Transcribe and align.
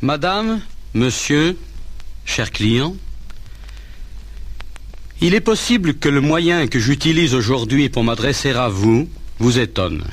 Madame, 0.00 0.60
monsieur, 0.94 1.58
chers 2.24 2.52
clients, 2.52 2.94
il 5.20 5.34
est 5.34 5.40
possible 5.40 5.94
que 5.94 6.08
le 6.08 6.20
moyen 6.20 6.68
que 6.68 6.78
j'utilise 6.78 7.34
aujourd'hui 7.34 7.88
pour 7.88 8.04
m'adresser 8.04 8.50
à 8.50 8.68
vous 8.68 9.08
vous 9.40 9.58
étonne. 9.58 10.04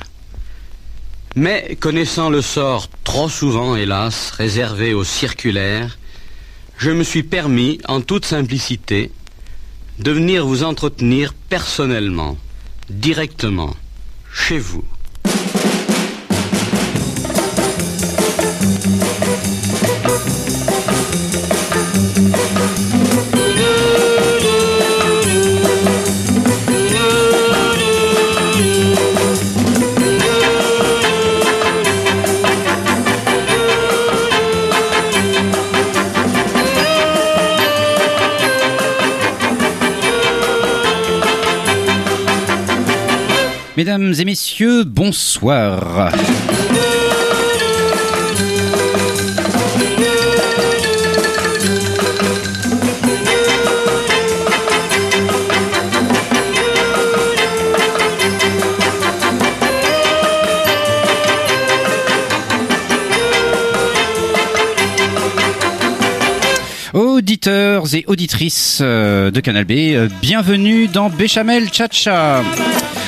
Mais 1.36 1.76
connaissant 1.78 2.30
le 2.30 2.42
sort 2.42 2.88
trop 3.04 3.28
souvent, 3.28 3.76
hélas, 3.76 4.32
réservé 4.32 4.92
aux 4.92 5.04
circulaires, 5.04 5.98
je 6.78 6.90
me 6.90 7.04
suis 7.04 7.22
permis, 7.22 7.78
en 7.86 8.00
toute 8.00 8.26
simplicité, 8.26 9.12
de 10.00 10.10
venir 10.10 10.44
vous 10.44 10.64
entretenir 10.64 11.32
personnellement, 11.32 12.36
directement, 12.90 13.76
chez 14.32 14.58
vous. 14.58 14.84
Mesdames 43.86 44.14
et 44.18 44.24
messieurs, 44.24 44.82
bonsoir. 44.82 46.10
Auditeurs 66.92 67.94
et 67.94 68.02
auditrices 68.08 68.80
euh, 68.82 69.30
de 69.30 69.38
Canal 69.38 69.64
B, 69.64 69.70
euh, 69.70 70.08
bienvenue 70.20 70.88
dans 70.88 71.08
Béchamel 71.08 71.72
Chacha. 71.72 72.42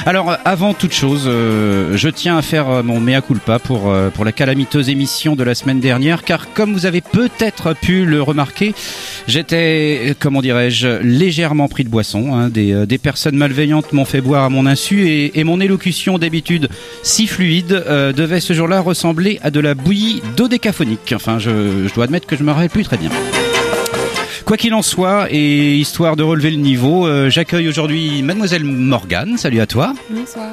Alors, 0.09 0.39
avant 0.47 0.73
toute 0.73 0.95
chose, 0.95 1.25
euh, 1.27 1.95
je 1.95 2.09
tiens 2.09 2.39
à 2.39 2.41
faire 2.41 2.83
mon 2.83 2.99
mea 2.99 3.21
culpa 3.21 3.59
pour, 3.59 3.95
pour 4.15 4.25
la 4.25 4.33
calamiteuse 4.33 4.89
émission 4.89 5.37
de 5.37 5.45
la 5.45 5.55
semaine 5.55 5.81
dernière, 5.81 6.25
car 6.25 6.55
comme 6.55 6.73
vous 6.73 6.87
avez 6.87 7.03
peut-être 7.03 7.75
pu 7.75 8.07
le 8.07 8.23
remarquer, 8.23 8.75
j'étais, 9.27 10.17
comment 10.19 10.41
dirais-je, 10.41 11.03
légèrement 11.03 11.69
pris 11.69 11.85
de 11.85 11.91
boisson. 11.91 12.33
Hein. 12.33 12.49
des, 12.49 12.99
personnes 13.03 13.37
malveillantes 13.37 13.93
m'ont 13.93 14.07
fait 14.07 14.23
boire 14.23 14.45
à 14.45 14.49
mon 14.49 14.65
insu 14.65 15.11
et, 15.11 15.45
mon 15.45 15.61
élocution 15.61 16.17
d'habitude 16.17 16.71
si 17.03 17.27
fluide 17.27 17.85
devait 18.17 18.41
ce 18.41 18.55
jour-là 18.55 18.81
ressembler 18.81 19.39
à 19.43 19.51
de 19.51 19.61
la 19.61 19.75
bouillie 19.75 20.23
d'eau 20.39 20.49
décaphonique. 20.49 21.13
Enfin, 21.15 21.39
je, 21.39 21.87
je 21.87 21.93
dois 21.93 22.05
admettre 22.05 22.27
que 22.27 22.35
je 22.35 22.45
me 22.45 22.53
rappelle 22.53 22.71
plus 22.71 22.85
très 22.85 22.97
bien. 22.97 23.11
Quoi 24.49 24.57
qu'il 24.57 24.73
en 24.73 24.81
soit, 24.81 25.27
et 25.31 25.77
histoire 25.77 26.17
de 26.17 26.23
relever 26.23 26.51
le 26.51 26.57
niveau, 26.57 27.07
euh, 27.07 27.29
j'accueille 27.29 27.69
aujourd'hui 27.69 28.23
Mademoiselle 28.23 28.65
Morgane. 28.65 29.37
Salut 29.37 29.61
à 29.61 29.67
toi. 29.67 29.93
Bonsoir. 30.09 30.47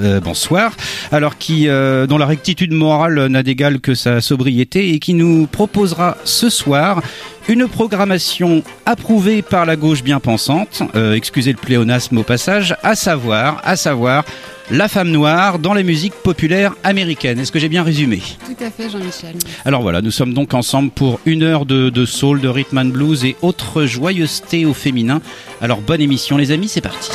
Euh, 0.00 0.20
bonsoir. 0.20 0.72
Alors 1.10 1.36
qui, 1.36 1.68
euh, 1.68 2.06
dont 2.06 2.16
la 2.16 2.24
rectitude 2.24 2.72
morale 2.72 3.26
n'a 3.26 3.42
d'égal 3.42 3.80
que 3.80 3.94
sa 3.94 4.22
sobriété 4.22 4.94
et 4.94 4.98
qui 5.00 5.12
nous 5.12 5.46
proposera 5.46 6.16
ce 6.24 6.48
soir 6.48 7.02
une 7.46 7.68
programmation 7.68 8.62
approuvée 8.86 9.42
par 9.42 9.66
la 9.66 9.76
gauche 9.76 10.02
bien 10.02 10.18
pensante. 10.18 10.82
Excusez 11.14 11.52
le 11.52 11.58
pléonasme 11.58 12.16
au 12.16 12.22
passage. 12.22 12.74
À 12.82 12.94
savoir, 12.94 13.60
à 13.64 13.76
savoir. 13.76 14.24
La 14.74 14.88
femme 14.88 15.10
noire 15.10 15.58
dans 15.58 15.74
les 15.74 15.84
musiques 15.84 16.14
populaires 16.14 16.72
américaines. 16.82 17.38
Est-ce 17.38 17.52
que 17.52 17.58
j'ai 17.58 17.68
bien 17.68 17.82
résumé 17.82 18.22
Tout 18.46 18.64
à 18.64 18.70
fait, 18.70 18.88
Jean-Michel. 18.88 19.36
Alors 19.66 19.82
voilà, 19.82 20.00
nous 20.00 20.10
sommes 20.10 20.32
donc 20.32 20.54
ensemble 20.54 20.90
pour 20.90 21.20
une 21.26 21.42
heure 21.42 21.66
de, 21.66 21.90
de 21.90 22.06
soul, 22.06 22.40
de 22.40 22.48
rhythm 22.48 22.78
and 22.78 22.84
blues 22.86 23.22
et 23.26 23.36
autres 23.42 23.84
joyeusetés 23.84 24.64
au 24.64 24.72
féminin. 24.72 25.20
Alors 25.60 25.82
bonne 25.82 26.00
émission 26.00 26.38
les 26.38 26.52
amis, 26.52 26.68
c'est 26.68 26.80
parti. 26.80 27.10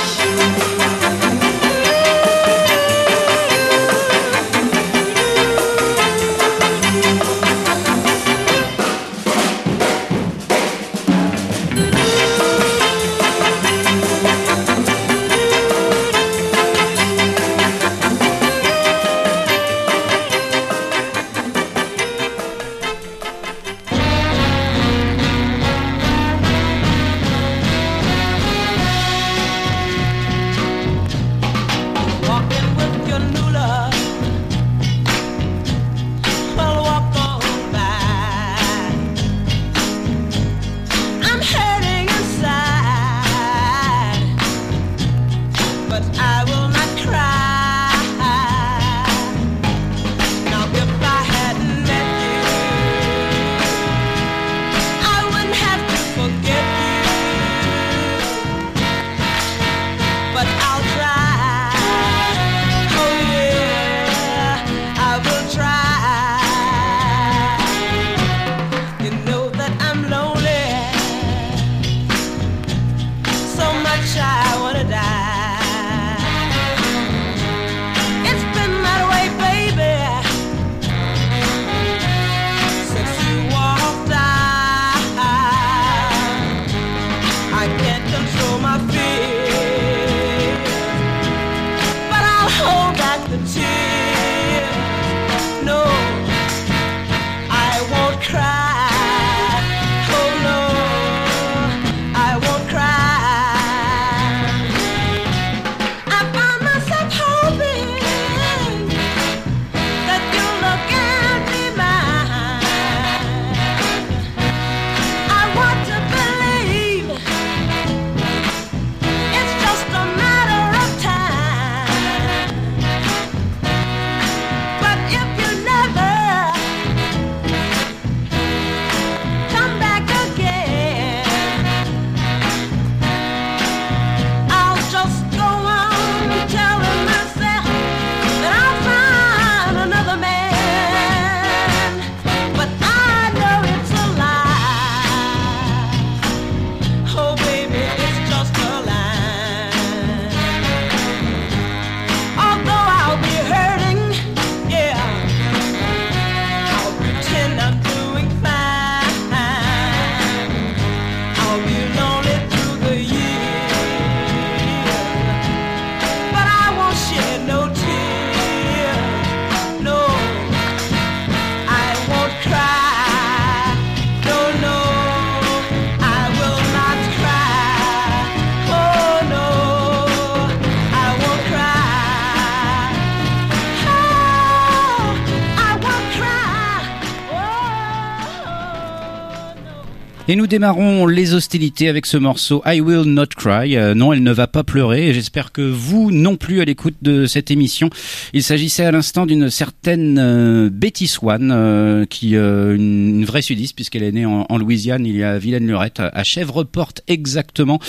Et 190.29 190.35
nous 190.35 190.45
démarrons 190.45 191.07
les 191.07 191.33
hostilités 191.33 191.87
avec 191.87 192.05
ce 192.05 192.17
morceau 192.17 192.61
I 192.65 192.81
Will 192.81 193.03
Not 193.03 193.27
Cry. 193.37 193.77
Euh, 193.77 193.93
non, 193.93 194.11
elle 194.11 194.23
ne 194.23 194.33
va 194.33 194.45
pas 194.45 194.65
pleurer. 194.65 195.13
J'espère 195.13 195.53
que 195.53 195.61
vous 195.61 196.11
non 196.11 196.35
plus 196.35 196.59
à 196.59 196.65
l'écoute 196.65 196.95
de 197.01 197.25
cette 197.27 197.49
émission. 197.49 197.89
Il 198.33 198.43
s'agissait 198.43 198.83
à 198.83 198.91
l'instant 198.91 199.25
d'une 199.25 199.49
certaine 199.49 200.19
euh, 200.19 200.69
Betty 200.69 201.07
Swan, 201.07 201.49
euh, 201.49 202.03
qui 202.03 202.35
une, 202.35 203.23
vraie 203.23 203.41
sudiste 203.41 203.73
puisqu'elle 203.73 204.03
est 204.03 204.11
née 204.11 204.25
en, 204.25 204.57
Louisiane, 204.57 205.05
il 205.05 205.15
y 205.15 205.23
a 205.23 205.37
Vilaine-Lurette, 205.37 206.01
à 206.01 206.23
Chèvreport 206.25 206.91
exactement, 207.07 207.79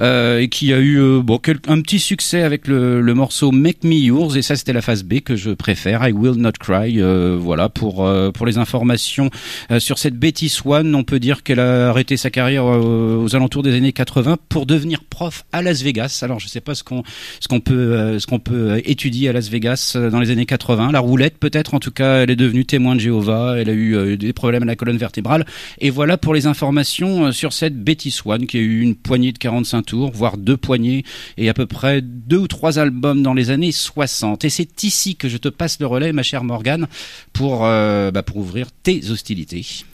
et 0.00 0.48
qui 0.50 0.72
a 0.72 0.80
eu 0.80 1.20
bon 1.22 1.38
un 1.68 1.80
petit 1.80 2.00
succès 2.00 2.42
avec 2.42 2.66
le, 2.66 3.00
le, 3.00 3.14
morceau 3.14 3.52
Make 3.52 3.84
Me 3.84 3.94
Yours. 3.94 4.36
Et 4.36 4.42
ça, 4.42 4.56
c'était 4.56 4.72
la 4.72 4.82
phase 4.82 5.04
B 5.04 5.20
que 5.20 5.36
je 5.36 5.50
préfère. 5.50 6.06
I 6.08 6.10
Will 6.10 6.40
Not 6.40 6.52
Cry. 6.58 7.00
voilà 7.38 7.68
pour 7.68 8.10
pour 8.34 8.46
les 8.46 8.58
informations 8.58 9.30
sur 9.78 9.98
cette 9.98 10.14
Betty 10.14 10.48
Swan. 10.48 10.94
On 10.94 11.04
peut 11.04 11.20
dire 11.20 11.42
qu'elle 11.42 11.60
a 11.60 11.83
arrêté 11.88 12.16
sa 12.16 12.30
carrière 12.30 12.64
euh, 12.66 13.16
aux 13.16 13.34
alentours 13.34 13.62
des 13.62 13.74
années 13.74 13.92
80 13.92 14.38
pour 14.48 14.66
devenir 14.66 15.02
prof 15.04 15.44
à 15.52 15.62
Las 15.62 15.82
Vegas. 15.82 16.20
Alors 16.22 16.40
je 16.40 16.48
sais 16.48 16.60
pas 16.60 16.74
ce 16.74 16.84
qu'on 16.84 17.02
ce 17.40 17.48
qu'on 17.48 17.60
peut 17.60 17.74
euh, 17.74 18.18
ce 18.18 18.26
qu'on 18.26 18.38
peut 18.38 18.80
étudier 18.84 19.28
à 19.28 19.32
Las 19.32 19.48
Vegas 19.48 19.94
euh, 19.96 20.10
dans 20.10 20.20
les 20.20 20.30
années 20.30 20.46
80. 20.46 20.92
La 20.92 21.00
roulette 21.00 21.38
peut-être. 21.38 21.74
En 21.74 21.80
tout 21.80 21.90
cas, 21.90 22.22
elle 22.22 22.30
est 22.30 22.36
devenue 22.36 22.64
témoin 22.64 22.94
de 22.94 23.00
Jéhovah. 23.00 23.56
Elle 23.58 23.70
a 23.70 23.72
eu 23.72 24.16
des 24.16 24.32
problèmes 24.32 24.62
à 24.62 24.66
la 24.66 24.76
colonne 24.76 24.96
vertébrale. 24.96 25.44
Et 25.80 25.90
voilà 25.90 26.18
pour 26.18 26.34
les 26.34 26.46
informations 26.46 27.32
sur 27.32 27.52
cette 27.52 27.82
Betty 27.82 28.10
Swan 28.10 28.46
qui 28.46 28.58
a 28.58 28.60
eu 28.60 28.80
une 28.80 28.94
poignée 28.94 29.32
de 29.32 29.38
45 29.38 29.82
tours, 29.82 30.10
voire 30.12 30.36
deux 30.36 30.56
poignées 30.56 31.04
et 31.36 31.48
à 31.48 31.54
peu 31.54 31.66
près 31.66 32.00
deux 32.02 32.38
ou 32.38 32.48
trois 32.48 32.78
albums 32.78 33.22
dans 33.22 33.34
les 33.34 33.50
années 33.50 33.72
60. 33.72 34.44
Et 34.44 34.50
c'est 34.50 34.82
ici 34.84 35.16
que 35.16 35.28
je 35.28 35.36
te 35.36 35.48
passe 35.48 35.80
le 35.80 35.86
relais, 35.86 36.12
ma 36.12 36.22
chère 36.22 36.44
Morgane, 36.44 36.86
pour 37.32 37.60
bah, 37.60 38.22
pour 38.22 38.36
ouvrir 38.36 38.68
tes 38.82 39.10
hostilités. 39.10 39.84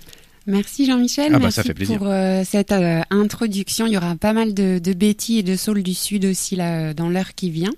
Merci 0.46 0.86
Jean-Michel. 0.86 1.32
Ah 1.34 1.38
bah, 1.38 1.48
Merci 1.54 1.96
pour 1.96 2.06
euh, 2.06 2.42
cette 2.44 2.72
euh, 2.72 3.02
introduction. 3.10 3.86
Il 3.86 3.92
y 3.92 3.96
aura 3.96 4.16
pas 4.16 4.32
mal 4.32 4.54
de, 4.54 4.78
de 4.78 4.92
Betty 4.92 5.38
et 5.38 5.42
de 5.42 5.56
Soul 5.56 5.82
du 5.82 5.94
Sud 5.94 6.24
aussi 6.24 6.56
là 6.56 6.94
dans 6.94 7.08
l'heure 7.08 7.34
qui 7.34 7.50
vient. 7.50 7.72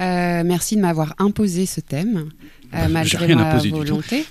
Euh, 0.00 0.42
merci 0.44 0.76
de 0.76 0.80
m'avoir 0.80 1.14
imposé 1.18 1.66
ce 1.66 1.80
thème, 1.80 2.30
bah, 2.72 2.88
malgré 2.88 3.34
ma 3.34 3.56
volonté. 3.56 4.24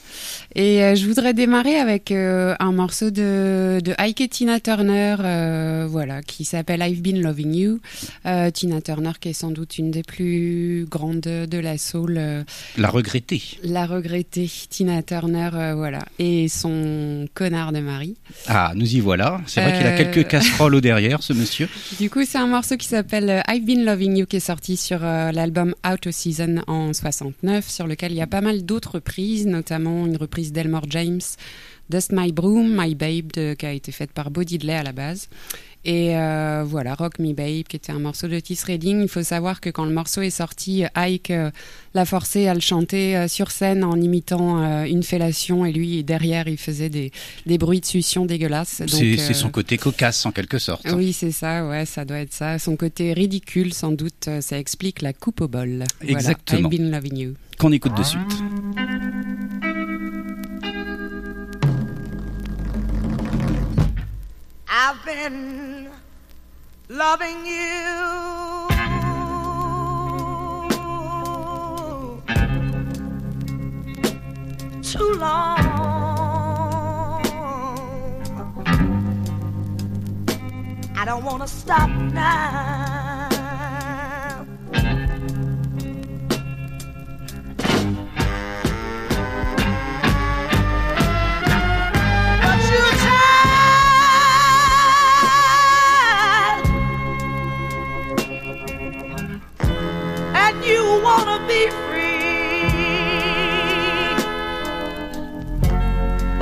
Et 0.56 0.84
euh, 0.84 0.96
je 0.96 1.06
voudrais 1.06 1.34
démarrer 1.36 1.80
avec 1.80 2.12
euh, 2.12 2.56
un 2.60 2.72
morceau 2.72 3.12
de, 3.12 3.80
de 3.84 3.94
Ike 4.00 4.30
Tina 4.32 4.60
Turner, 4.60 5.18
euh, 5.20 5.88
voilà, 5.88 6.24
qui 6.24 6.44
s'appelle 6.44 6.82
I've 6.82 7.02
Been 7.02 7.22
Loving 7.22 7.54
You. 7.54 7.80
Tina 8.54 8.82
Turner, 8.82 9.12
qui 9.20 9.30
est 9.30 9.34
sans 9.34 9.52
doute 9.52 9.78
une 9.78 9.92
des 9.92 10.04
plus 10.04 10.88
grandes 10.90 11.20
de 11.20 11.58
la 11.60 11.78
soul. 11.78 12.20
la 12.78 12.90
regrettée. 12.90 13.42
La 13.64 13.86
regrettée, 13.86 14.50
Tina 14.70 15.04
Turner, 15.04 15.74
voilà, 15.76 16.06
et 16.18 16.48
son 16.48 17.28
connard 17.34 17.72
de 17.72 17.80
mari. 17.80 18.16
Ah, 18.48 18.74
nous 18.76 18.96
y 18.96 19.00
voilà. 19.00 19.42
C'est 19.46 19.62
vrai 19.62 19.78
qu'il 19.78 19.86
a 19.86 19.92
quelques 19.98 20.28
casseroles 20.28 20.76
au 20.76 20.82
derrière, 20.82 21.22
ce 21.24 21.34
monsieur. 21.34 21.70
Du 22.00 22.10
coup, 22.10 22.24
c'est 22.26 22.38
un 22.38 22.48
morceau 22.48 22.78
qui 22.78 22.88
s'appelle 22.88 23.44
I've 23.48 23.66
Been 23.66 23.86
Loving 23.86 24.18
You, 24.18 24.26
qui 24.26 24.38
est 24.38 24.42
sorti 24.42 24.78
sur 24.78 25.00
l'album 25.00 25.76
Out 25.88 26.08
of 26.08 26.14
Season 26.14 26.64
en 26.68 26.94
69, 26.94 27.68
sur 27.70 27.88
lequel 27.88 28.12
il 28.12 28.18
y 28.18 28.22
a 28.22 28.28
pas 28.30 28.42
mal 28.42 28.64
d'autres 28.64 28.96
reprises, 28.96 29.46
notamment 29.46 30.06
une 30.06 30.18
reprise 30.18 30.52
d'Elmore 30.52 30.86
James, 30.90 31.22
Dust 31.90 32.12
My 32.14 32.32
Broom, 32.32 32.76
My 32.78 32.96
Babe, 32.96 33.32
qui 33.32 33.66
a 33.66 33.74
été 33.74 33.92
faite 33.92 34.12
par 34.12 34.32
Bo 34.32 34.42
à 34.42 34.84
la 34.84 34.92
base. 34.92 35.28
Et 35.86 36.18
euh, 36.18 36.66
voilà, 36.68 36.94
Rock 36.94 37.20
Me 37.20 37.32
Babe, 37.34 37.64
qui 37.64 37.78
était 37.78 37.94
un 37.94 38.00
morceau 38.00 38.28
de 38.28 38.36
Otis 38.36 38.60
Redding. 38.66 39.02
Il 39.02 39.08
faut 39.08 39.24
savoir 39.24 39.62
que 39.62 39.70
quand 39.70 39.86
le 39.86 39.94
morceau 39.94 40.22
est 40.22 40.30
sorti, 40.30 40.84
Ike 40.94 41.32
euh, 41.32 41.52
l'a 41.94 42.04
forcé 42.04 42.48
à 42.48 42.54
le 42.54 42.60
chanter 42.60 43.16
euh, 43.16 43.28
sur 43.30 43.50
scène 43.52 43.84
en 43.84 44.00
imitant 44.00 44.84
une 44.84 45.04
fellation. 45.04 45.66
Et 45.66 45.72
lui, 45.72 46.04
derrière, 46.04 46.48
il 46.48 46.58
faisait 46.58 46.90
des, 46.90 47.12
des 47.46 47.58
bruits 47.58 47.80
de 47.80 47.86
succion 47.86 48.26
dégueulasses. 48.26 48.84
C'est 48.88 49.34
son 49.34 49.50
côté 49.50 49.78
cocasse, 49.78 50.26
en 50.26 50.32
quelque 50.32 50.60
sorte. 50.60 50.86
Oui, 50.94 51.14
c'est 51.14 51.32
ça, 51.32 51.66
ouais, 51.66 51.86
ça 51.86 52.04
doit 52.04 52.20
être 52.20 52.34
ça. 52.34 52.60
Son 52.60 52.76
côté 52.76 53.14
ridicule, 53.14 53.74
sans 53.74 53.92
doute, 53.92 54.30
ça 54.42 54.60
explique 54.60 55.02
la 55.02 55.14
coupe 55.14 55.42
au 55.42 55.48
bol. 55.48 55.86
Exactement. 56.06 56.70
I've 56.70 56.78
been 56.78 56.92
loving 56.92 57.18
you. 57.18 57.34
Qu'on 57.58 57.72
écoute 57.72 57.96
de 57.98 58.04
suite. 58.04 58.20
I've 64.82 65.04
been 65.04 65.92
loving 66.88 67.46
you. 67.46 68.70
Too 74.82 75.12
long. 75.20 75.60
I 80.96 81.04
don't 81.06 81.26
want 81.26 81.42
to 81.42 81.48
stop 81.50 81.90
now. 82.14 83.09
Be 101.50 101.68
free. 101.88 102.62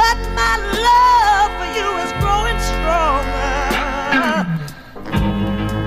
But 0.02 0.18
my 0.40 0.56
love 0.88 1.52
for 1.60 1.70
you 1.78 1.88
is 2.04 2.12
growing 2.22 2.60
stronger. 2.72 3.56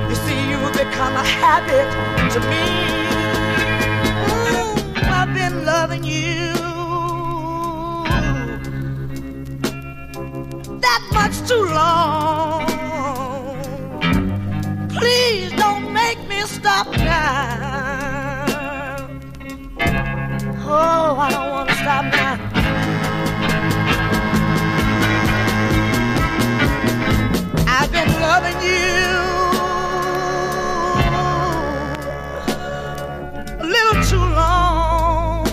You 0.08 0.16
see, 0.24 0.40
you've 0.50 0.72
become 0.72 1.14
a 1.16 1.26
habit 1.42 1.88
to 2.32 2.38
me. 2.50 2.66
Ooh, 4.32 4.72
I've 5.18 5.32
been 5.34 5.56
loving 5.66 6.04
you 6.04 6.54
that 10.86 11.02
much 11.18 11.36
too 11.46 11.64
long. 11.80 12.64
Please 14.88 15.52
don't 15.62 15.92
make 15.92 16.20
me 16.26 16.40
stop 16.42 16.88
now. 16.96 18.09
Oh, 20.72 21.18
I 21.18 21.30
don't 21.32 21.50
wanna 21.50 21.74
stop 21.74 22.04
now. 22.04 22.38
I've 27.66 27.90
been 27.90 28.12
loving 28.20 28.60
you 28.62 29.00
a 33.58 33.66
little 33.66 33.98
too 34.10 34.24
long. 34.40 35.46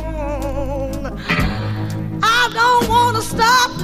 I 2.21 2.49
don't 2.53 2.87
wanna 2.87 3.21
stop 3.23 3.71
now. 3.71 3.76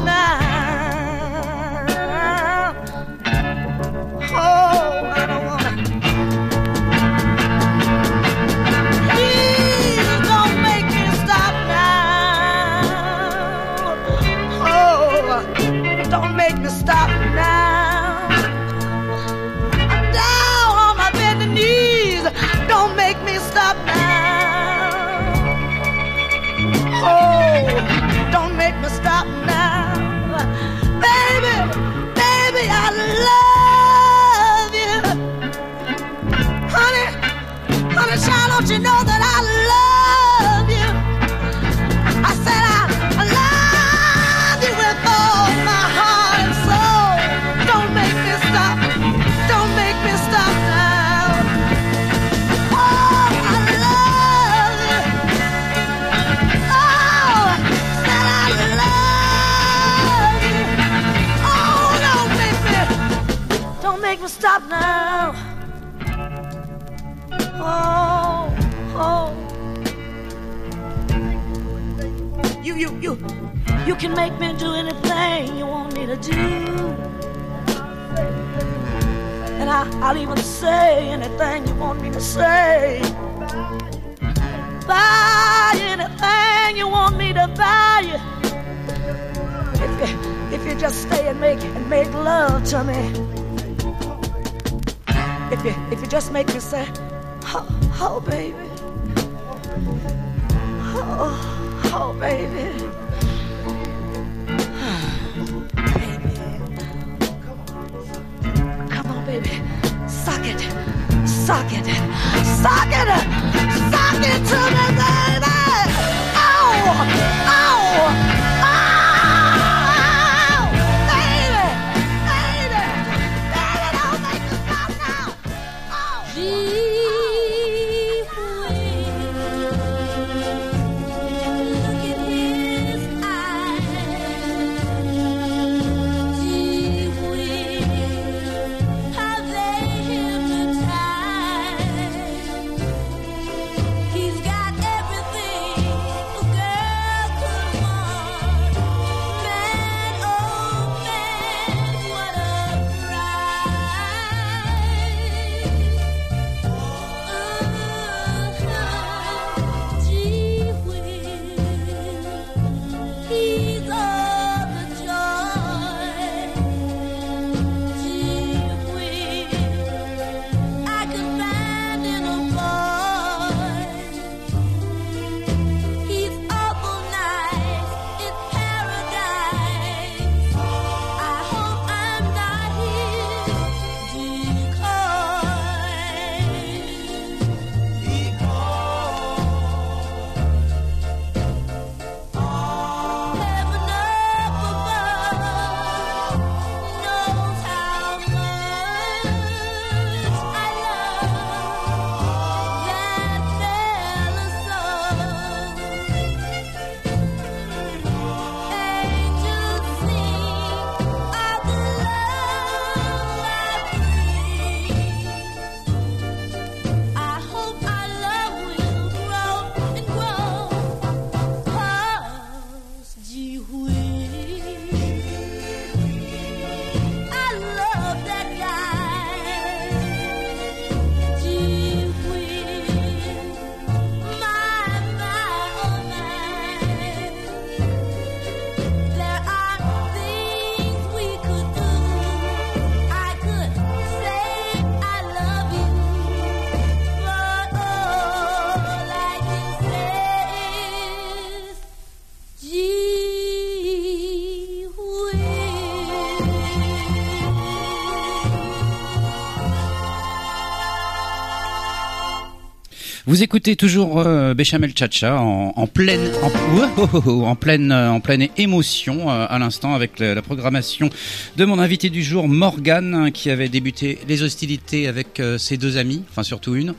Vous 263.34 263.42
écoutez 263.42 263.76
toujours 263.76 264.20
euh, 264.20 264.54
Béchamel 264.54 264.96
Chacha 264.96 265.42
en, 265.42 265.74
en 265.76 265.88
pleine 265.88 266.22
en, 266.44 266.52
oh, 266.78 266.86
oh, 267.16 267.22
oh, 267.26 267.46
en 267.46 267.56
pleine 267.56 267.92
euh, 267.92 268.12
en 268.12 268.20
pleine 268.20 268.48
émotion 268.58 269.32
euh, 269.32 269.48
à 269.50 269.58
l'instant 269.58 269.96
avec 269.96 270.20
la, 270.20 270.36
la 270.36 270.44
programmation 270.44 271.10
de 271.58 271.66
mon 271.66 271.80
invité 271.80 272.12
du 272.12 272.22
jour 272.22 272.48
Morgane 272.48 273.16
hein, 273.16 273.32
qui 273.32 273.50
avait 273.50 273.70
débuté 273.70 274.20
les 274.28 274.44
hostilités 274.44 275.08
avec 275.08 275.40
euh, 275.40 275.58
ses 275.58 275.78
deux 275.78 275.98
amis, 275.98 276.24
enfin 276.30 276.44
surtout 276.44 276.76
une, 276.76 276.94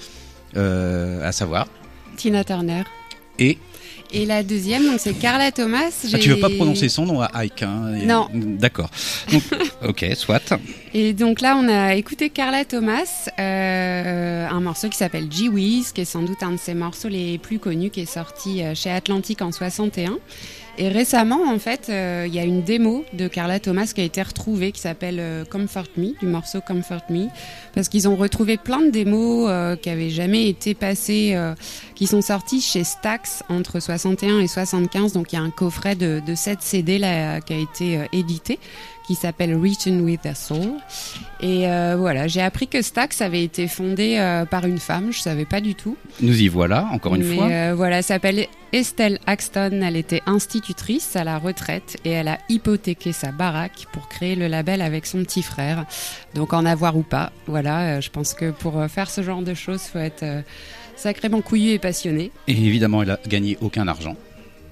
à 0.56 1.30
savoir 1.30 1.68
Tina 2.16 2.42
Turner. 2.42 2.82
et 3.38 3.56
Et 4.16 4.26
la 4.26 4.44
deuxième, 4.44 4.84
donc 4.86 5.00
c'est 5.00 5.12
Carla 5.14 5.50
Thomas. 5.50 5.90
ah, 6.12 6.18
tu 6.18 6.28
veux 6.30 6.38
pas 6.38 6.48
prononcer 6.48 6.88
son 6.88 7.04
nom 7.04 7.20
à 7.20 7.30
Ike 7.42 7.64
hein, 7.64 7.94
et- 8.00 8.06
Non. 8.06 8.28
D'accord. 8.32 8.88
Ok, 9.86 10.06
soit. 10.14 10.54
Et 10.94 11.12
donc 11.12 11.40
là, 11.40 11.56
on 11.60 11.68
a 11.68 11.94
écouté 11.94 12.30
Carla 12.30 12.64
Thomas, 12.64 13.28
euh, 13.38 14.48
un 14.48 14.60
morceau 14.60 14.88
qui 14.88 14.96
s'appelle 14.96 15.26
Gee 15.30 15.48
Whiz, 15.48 15.92
qui 15.92 16.02
est 16.02 16.04
sans 16.06 16.22
doute 16.22 16.42
un 16.42 16.52
de 16.52 16.56
ses 16.58 16.74
morceaux 16.74 17.08
les 17.08 17.38
plus 17.38 17.58
connus, 17.58 17.90
qui 17.90 18.00
est 18.00 18.06
sorti 18.10 18.62
euh, 18.62 18.74
chez 18.74 18.90
Atlantic 18.90 19.42
en 19.42 19.52
61. 19.52 20.18
Et 20.76 20.88
récemment, 20.88 21.44
en 21.48 21.58
fait, 21.60 21.88
euh, 21.88 22.24
il 22.26 22.34
y 22.34 22.40
a 22.40 22.44
une 22.44 22.62
démo 22.62 23.04
de 23.12 23.28
Carla 23.28 23.60
Thomas 23.60 23.92
qui 23.94 24.00
a 24.00 24.04
été 24.04 24.20
retrouvée, 24.20 24.72
qui 24.72 24.80
s'appelle 24.80 25.18
euh, 25.20 25.44
Comfort 25.44 25.86
Me, 25.96 26.18
du 26.18 26.26
morceau 26.26 26.60
Comfort 26.60 27.04
Me, 27.10 27.28
parce 27.74 27.88
qu'ils 27.88 28.08
ont 28.08 28.16
retrouvé 28.16 28.56
plein 28.56 28.80
de 28.80 28.90
démos 28.90 29.46
euh, 29.48 29.76
qui 29.76 29.88
avaient 29.88 30.10
jamais 30.10 30.48
été 30.48 30.74
passées, 30.74 31.32
euh, 31.34 31.54
qui 31.94 32.08
sont 32.08 32.22
sorties 32.22 32.60
chez 32.60 32.82
Stax 32.82 33.44
entre 33.48 33.78
61 33.78 34.40
et 34.40 34.48
75. 34.48 35.12
Donc 35.12 35.32
il 35.32 35.36
y 35.36 35.38
a 35.38 35.42
un 35.42 35.50
coffret 35.50 35.94
de, 35.94 36.20
de 36.26 36.34
7 36.34 36.60
CD 36.60 36.98
là, 36.98 37.40
qui 37.40 37.52
a 37.52 37.58
été 37.58 38.00
édité 38.12 38.58
qui 39.06 39.14
s'appelle 39.14 39.54
Written 39.56 40.00
with 40.00 40.24
a 40.26 40.34
Soul. 40.34 40.74
Et 41.40 41.68
euh, 41.68 41.96
voilà, 41.98 42.26
j'ai 42.26 42.40
appris 42.40 42.68
que 42.68 42.80
Stax 42.82 43.20
avait 43.20 43.44
été 43.44 43.68
fondé 43.68 44.16
euh, 44.18 44.44
par 44.46 44.64
une 44.66 44.78
femme, 44.78 45.12
je 45.12 45.20
savais 45.20 45.44
pas 45.44 45.60
du 45.60 45.74
tout. 45.74 45.96
Nous 46.20 46.42
y 46.42 46.48
voilà 46.48 46.86
encore 46.92 47.14
une 47.14 47.24
Mais 47.24 47.36
fois. 47.36 47.48
euh, 47.48 47.74
voilà, 47.76 47.98
elle 47.98 48.04
s'appelle 48.04 48.46
Estelle 48.72 49.18
Axton, 49.26 49.82
elle 49.82 49.96
était 49.96 50.22
institutrice 50.26 51.16
à 51.16 51.24
la 51.24 51.38
retraite 51.38 51.98
et 52.04 52.10
elle 52.10 52.28
a 52.28 52.38
hypothéqué 52.48 53.12
sa 53.12 53.30
baraque 53.30 53.86
pour 53.92 54.08
créer 54.08 54.36
le 54.36 54.48
label 54.48 54.80
avec 54.80 55.06
son 55.06 55.18
petit 55.22 55.42
frère. 55.42 55.84
Donc 56.34 56.52
en 56.52 56.64
avoir 56.64 56.96
ou 56.96 57.02
pas, 57.02 57.30
voilà, 57.46 58.00
je 58.00 58.10
pense 58.10 58.34
que 58.34 58.50
pour 58.50 58.84
faire 58.88 59.10
ce 59.10 59.22
genre 59.22 59.42
de 59.42 59.54
choses, 59.54 59.82
faut 59.82 59.98
être 59.98 60.24
sacrément 60.96 61.40
couillu 61.42 61.70
et 61.70 61.78
passionné. 61.78 62.30
Et 62.48 62.52
évidemment, 62.52 63.02
elle 63.02 63.10
a 63.10 63.20
gagné 63.28 63.58
aucun 63.60 63.86
argent. 63.86 64.16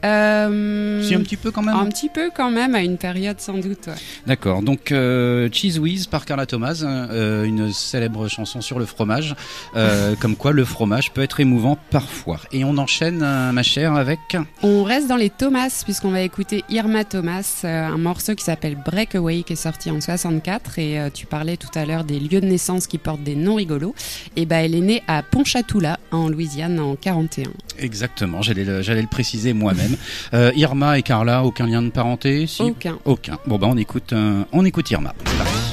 Euh, 0.04 1.02
Si 1.02 1.14
un 1.14 1.20
petit 1.20 1.36
peu 1.36 1.50
quand 1.50 1.62
même. 1.62 1.74
un 1.76 1.86
petit 1.86 2.08
peu 2.08 2.30
quand 2.34 2.50
même, 2.50 2.74
à 2.74 2.82
une 2.82 2.96
période 2.98 3.40
sans 3.40 3.54
doute. 3.58 3.86
ouais. 3.86 3.94
D'accord. 4.26 4.62
Donc 4.62 4.92
euh, 4.92 5.48
Cheese 5.52 5.78
Whiz 5.78 6.06
par 6.06 6.24
Carla 6.24 6.46
Thomas, 6.46 6.82
euh, 6.84 7.44
une 7.44 7.72
célèbre 7.72 8.28
chanson 8.28 8.60
sur 8.60 8.78
le 8.78 8.86
fromage, 8.86 9.34
comme 10.20 10.36
quoi 10.36 10.52
le 10.52 10.64
fromage 10.64 11.12
peut 11.12 11.22
être 11.22 11.40
émouvant 11.40 11.78
parfois. 11.90 12.40
Et 12.52 12.64
on 12.64 12.76
enchaîne, 12.78 13.22
euh, 13.22 13.52
ma 13.52 13.62
chère, 13.62 13.94
avec 13.94 14.20
On 14.62 14.82
reste 14.84 15.08
dans 15.08 15.16
les 15.16 15.30
Thomas 15.30 15.82
puisqu'on 15.84 16.10
va 16.10 16.20
écouter 16.22 16.64
Irma 16.68 17.04
Thomas, 17.04 17.60
un 17.64 17.98
morceau 17.98 18.34
qui 18.34 18.44
s'appelle 18.44 18.76
Breakaway 18.76 19.42
qui 19.42 19.54
est 19.54 19.56
sorti 19.56 19.90
en 19.90 20.00
64 20.00 20.78
et 20.78 20.98
tu 21.14 21.26
parlais 21.26 21.56
tout 21.56 21.68
à 21.74 21.84
l'heure 21.84 22.04
des 22.04 22.18
lieux 22.18 22.40
de 22.40 22.46
naissance 22.46 22.86
qui 22.86 22.98
portent 22.98 23.22
des 23.22 23.34
noms 23.36 23.54
rigolos. 23.56 23.94
Et 24.36 24.46
ben 24.46 24.64
elle 24.64 24.74
est 24.74 24.80
née 24.80 25.02
à 25.08 25.22
Ponchatoula 25.22 25.98
en 26.10 26.28
Louisiane 26.28 26.78
en 26.80 26.96
41. 26.96 27.44
exactement. 27.78 28.42
J'allais 28.42 28.64
le, 28.64 28.82
j'allais 28.82 29.02
le 29.02 29.08
préciser 29.08 29.52
moi-même. 29.52 29.91
Euh, 30.34 30.52
Irma 30.54 30.98
et 30.98 31.02
Carla, 31.02 31.44
aucun 31.44 31.66
lien 31.66 31.82
de 31.82 31.90
parenté 31.90 32.46
si? 32.46 32.62
Aucun. 32.62 32.98
Aucun. 33.04 33.38
Bon 33.46 33.58
ben 33.58 33.68
on 33.70 33.76
écoute, 33.76 34.12
euh, 34.12 34.44
on 34.52 34.64
écoute 34.64 34.90
Irma. 34.90 35.14
Parti. 35.38 35.71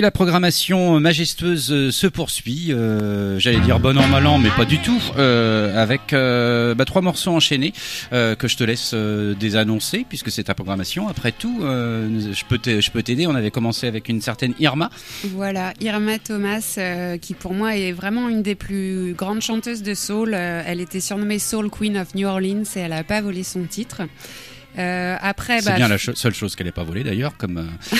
Et 0.00 0.02
la 0.02 0.10
programmation 0.10 0.98
majestueuse 0.98 1.90
se 1.90 2.06
poursuit. 2.06 2.72
euh, 2.72 3.38
J'allais 3.38 3.60
dire 3.60 3.78
bon 3.78 3.98
an 3.98 4.08
mal 4.08 4.26
an, 4.26 4.38
mais 4.38 4.48
pas 4.48 4.64
du 4.64 4.78
tout. 4.78 4.98
euh, 5.18 5.76
avec 5.76 6.14
euh, 6.14 6.74
bah, 6.74 6.86
trois 6.86 7.02
morceaux 7.02 7.32
enchaînés 7.32 7.74
que 8.10 8.48
je 8.48 8.56
te 8.56 8.64
laisse 8.64 8.94
désannoncer 8.94 10.06
puisque 10.08 10.30
c'est 10.30 10.44
ta 10.44 10.54
programmation. 10.54 11.06
Après 11.08 11.32
tout, 11.32 11.58
je 11.60 12.90
peux 12.90 13.02
t'aider. 13.02 13.26
On 13.26 13.34
avait 13.34 13.50
commencé 13.50 13.88
avec 13.88 14.08
une 14.08 14.22
certaine 14.22 14.54
Irma. 14.58 14.88
Voilà, 15.34 15.74
Irma 15.82 16.18
Thomas, 16.18 16.78
qui 17.20 17.34
pour 17.34 17.52
moi 17.52 17.76
est 17.76 17.92
vraiment 17.92 18.30
une 18.30 18.40
des 18.42 18.54
plus 18.54 19.12
grandes 19.12 19.42
chanteuses 19.42 19.82
de 19.82 19.92
soul. 19.92 20.32
Elle 20.32 20.80
était 20.80 21.00
surnommée 21.00 21.38
Soul 21.38 21.68
Queen 21.68 21.98
of 21.98 22.14
New 22.14 22.26
Orleans 22.26 22.62
et 22.74 22.78
elle 22.78 22.92
n'a 22.92 23.04
pas 23.04 23.20
volé 23.20 23.42
son 23.44 23.64
titre. 23.64 24.00
Euh, 24.78 25.16
après, 25.20 25.60
C'est 25.60 25.70
bah, 25.70 25.76
bien 25.76 25.88
la 25.88 25.98
cho- 25.98 26.14
seule 26.14 26.32
chose 26.32 26.54
qu'elle 26.56 26.66
n'ait 26.68 26.72
pas 26.72 26.84
volée 26.84 27.02
d'ailleurs. 27.02 27.36
Comme 27.36 27.58
euh, 27.58 27.96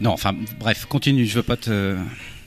non, 0.00 0.10
enfin 0.10 0.34
bref, 0.58 0.86
continue. 0.86 1.26
Je 1.26 1.34
veux 1.34 1.42
pas 1.42 1.56
te. 1.56 1.96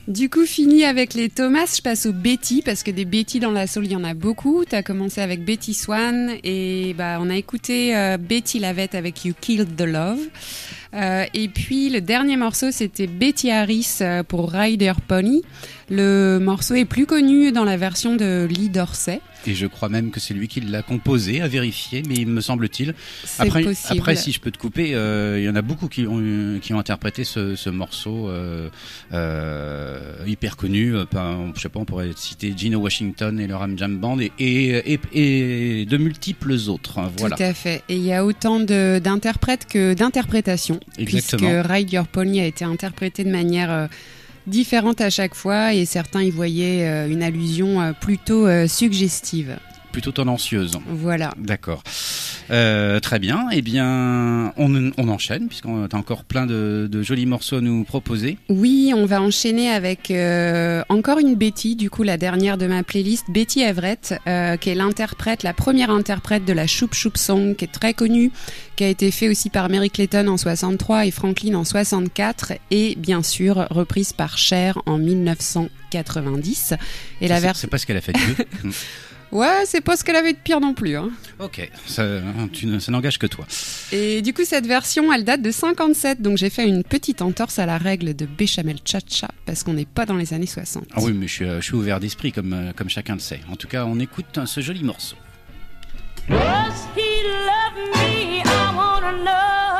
Du 0.08 0.28
coup, 0.28 0.46
fini 0.46 0.84
avec 0.84 1.14
les 1.14 1.28
Thomas, 1.28 1.72
je 1.76 1.80
passe 1.80 2.06
aux 2.06 2.12
Betty, 2.12 2.60
parce 2.64 2.82
que 2.82 2.90
des 2.90 3.04
Betty 3.04 3.38
dans 3.38 3.52
la 3.52 3.68
soul, 3.68 3.84
il 3.84 3.92
y 3.92 3.96
en 3.96 4.02
a 4.02 4.14
beaucoup. 4.14 4.64
Tu 4.68 4.74
as 4.74 4.82
commencé 4.82 5.20
avec 5.20 5.44
Betty 5.44 5.74
Swan, 5.74 6.32
et 6.42 6.92
bah, 6.98 7.18
on 7.20 7.30
a 7.30 7.36
écouté 7.36 7.96
euh, 7.96 8.16
Betty 8.16 8.58
Lavette 8.58 8.96
avec 8.96 9.24
You 9.24 9.32
Killed 9.40 9.76
the 9.76 9.82
Love. 9.82 10.18
Euh, 10.94 11.24
et 11.34 11.48
puis, 11.48 11.88
le 11.90 12.00
dernier 12.00 12.36
morceau, 12.36 12.70
c'était 12.70 13.06
Betty 13.06 13.50
Harris 13.50 13.98
euh, 14.00 14.22
pour 14.22 14.50
Rider 14.50 14.92
Pony. 15.08 15.42
Le 15.90 16.38
morceau 16.38 16.74
est 16.74 16.84
plus 16.84 17.06
connu 17.06 17.52
dans 17.52 17.64
la 17.64 17.76
version 17.76 18.14
de 18.16 18.46
Lee 18.50 18.68
Dorsey. 18.68 19.20
Et 19.46 19.54
je 19.54 19.66
crois 19.66 19.88
même 19.88 20.10
que 20.10 20.20
c'est 20.20 20.32
lui 20.34 20.46
qui 20.48 20.60
l'a 20.60 20.82
composé, 20.82 21.40
à 21.42 21.48
vérifier, 21.48 22.02
mais 22.08 22.14
il 22.14 22.28
me 22.28 22.40
semble-t-il. 22.40 22.94
C'est 23.24 23.42
Après, 23.42 23.62
possible. 23.64 23.98
après, 23.98 24.16
si 24.16 24.30
je 24.32 24.38
peux 24.40 24.50
te 24.52 24.58
couper, 24.58 24.94
euh, 24.94 25.38
il 25.40 25.44
y 25.44 25.48
en 25.48 25.56
a 25.56 25.62
beaucoup 25.62 25.88
qui 25.88 26.06
ont, 26.06 26.58
qui 26.62 26.72
ont 26.72 26.78
interprété 26.78 27.24
ce, 27.24 27.56
ce 27.56 27.68
morceau 27.68 28.28
euh, 28.30 28.68
euh, 29.12 29.98
hyper 30.26 30.56
connu. 30.56 30.94
par- 31.10 31.36
je 31.54 31.60
sais 31.60 31.68
pas, 31.68 31.80
on 31.80 31.84
pourrait 31.84 32.10
citer 32.16 32.54
Gino 32.56 32.78
Washington 32.78 33.38
et 33.40 33.46
le 33.46 33.54
Ram 33.56 33.76
Jam 33.76 33.98
Band 33.98 34.18
et, 34.20 34.30
et, 34.38 34.84
et, 35.12 35.80
et 35.80 35.84
de 35.86 35.96
multiples 35.96 36.52
autres. 36.68 36.98
hein, 36.98 37.10
Voilà. 37.18 37.36
Tout 37.36 37.42
à 37.42 37.54
fait. 37.54 37.82
Et 37.88 37.96
il 37.96 38.04
y 38.04 38.12
a 38.12 38.24
autant 38.24 38.60
d'interprètes 38.60 39.66
que 39.68 39.94
d'interprétations. 39.94 40.80
Exactement. 40.98 41.50
Puisque 41.50 41.70
Ride 41.70 41.92
Your 41.92 42.06
Pony 42.06 42.40
a 42.40 42.46
été 42.46 42.64
interprété 42.64 43.24
de 43.24 43.30
manière 43.30 43.70
euh, 43.70 43.86
différente 44.46 45.00
à 45.00 45.10
chaque 45.10 45.34
fois 45.34 45.74
et 45.74 45.84
certains 45.84 46.22
y 46.22 46.30
voyaient 46.30 46.86
euh, 46.88 47.08
une 47.08 47.22
allusion 47.22 47.80
euh, 47.80 47.92
plutôt 47.92 48.46
suggestive. 48.66 49.56
Plutôt 49.92 50.12
tendancieuse. 50.12 50.72
Voilà. 50.88 51.32
D'accord. 51.38 51.82
Euh, 52.50 52.98
très 52.98 53.18
bien. 53.18 53.46
Eh 53.52 53.62
bien, 53.62 54.52
on, 54.56 54.90
on 54.96 55.08
enchaîne, 55.08 55.48
puisqu'on 55.48 55.84
a 55.84 55.96
encore 55.96 56.24
plein 56.24 56.46
de, 56.46 56.88
de 56.90 57.02
jolis 57.02 57.26
morceaux 57.26 57.56
à 57.56 57.60
nous 57.60 57.84
proposer. 57.84 58.38
Oui, 58.48 58.92
on 58.96 59.04
va 59.06 59.20
enchaîner 59.22 59.70
avec 59.70 60.10
euh, 60.10 60.82
encore 60.88 61.18
une 61.18 61.34
Betty, 61.34 61.76
du 61.76 61.90
coup 61.90 62.02
la 62.02 62.16
dernière 62.16 62.56
de 62.58 62.66
ma 62.66 62.82
playlist, 62.82 63.26
Betty 63.30 63.60
Everett, 63.60 64.14
euh, 64.26 64.56
qui 64.56 64.70
est 64.70 64.74
l'interprète, 64.74 65.42
la 65.42 65.52
première 65.52 65.90
interprète 65.90 66.44
de 66.44 66.52
la 66.52 66.66
Choup 66.66 66.88
Choup 66.92 67.12
Song, 67.16 67.54
qui 67.54 67.64
est 67.66 67.68
très 67.72 67.94
connue, 67.94 68.32
qui 68.76 68.84
a 68.84 68.88
été 68.88 69.10
fait 69.10 69.28
aussi 69.28 69.50
par 69.50 69.68
Mary 69.68 69.90
Clayton 69.90 70.26
en 70.28 70.36
63 70.36 71.06
et 71.06 71.10
Franklin 71.10 71.54
en 71.54 71.64
64, 71.64 72.54
et 72.70 72.94
bien 72.96 73.22
sûr 73.22 73.66
reprise 73.70 74.12
par 74.12 74.36
Cher 74.38 74.78
en 74.86 74.98
1990. 74.98 76.74
Et 77.20 77.28
la 77.28 77.36
C'est- 77.36 77.40
version, 77.42 77.60
C'est 77.62 77.70
pas 77.70 77.78
ce 77.78 77.86
qu'elle 77.86 77.96
a 77.96 78.00
fait 78.00 78.12
de 78.12 78.18
mieux. 78.64 78.72
Ouais, 79.32 79.62
c'est 79.66 79.80
pas 79.80 79.96
ce 79.96 80.04
qu'elle 80.04 80.16
avait 80.16 80.32
de 80.32 80.38
pire 80.38 80.60
non 80.60 80.74
plus. 80.74 80.96
Hein. 80.96 81.10
ok, 81.38 81.68
ça, 81.86 82.04
tu 82.52 82.66
ne- 82.66 82.78
ça 82.78 82.92
n'engage 82.92 83.18
que 83.18 83.26
toi. 83.26 83.44
Et 83.90 84.22
du 84.22 84.32
coup, 84.32 84.44
cette 84.44 84.66
version, 84.66 85.12
elle 85.12 85.24
date 85.24 85.42
de 85.42 85.50
57, 85.50 86.22
donc 86.22 86.38
j'ai 86.38 86.50
fait 86.50 86.68
une 86.68 86.84
petite 86.84 87.22
entorse 87.22 87.58
à 87.58 87.66
la 87.66 87.78
règle 87.78 88.14
de 88.14 88.26
Béchamel 88.26 88.76
Cha-Cha, 88.84 89.28
parce 89.46 89.62
qu'on 89.64 89.74
n'est 89.74 89.84
pas 89.86 90.06
dans 90.06 90.16
les 90.16 90.32
années 90.34 90.46
60. 90.46 90.84
Ah 90.94 91.00
oui, 91.02 91.12
mais 91.12 91.26
je 91.26 91.32
suis, 91.32 91.44
euh, 91.44 91.60
je 91.60 91.64
suis 91.66 91.74
ouvert 91.74 91.98
d'esprit, 92.00 92.30
comme, 92.32 92.52
euh, 92.52 92.72
comme 92.76 92.88
chacun 92.88 93.14
le 93.14 93.20
sait. 93.20 93.40
En 93.50 93.56
tout 93.56 93.68
cas, 93.68 93.84
on 93.86 93.98
écoute 93.98 94.26
euh, 94.38 94.46
ce 94.46 94.60
joli 94.60 94.84
morceau. 94.84 95.16
Does 96.28 96.36
he 96.96 97.24
love 97.24 97.76
me? 97.96 98.42
I 98.44 98.74
wanna 98.76 99.12
know. 99.24 99.71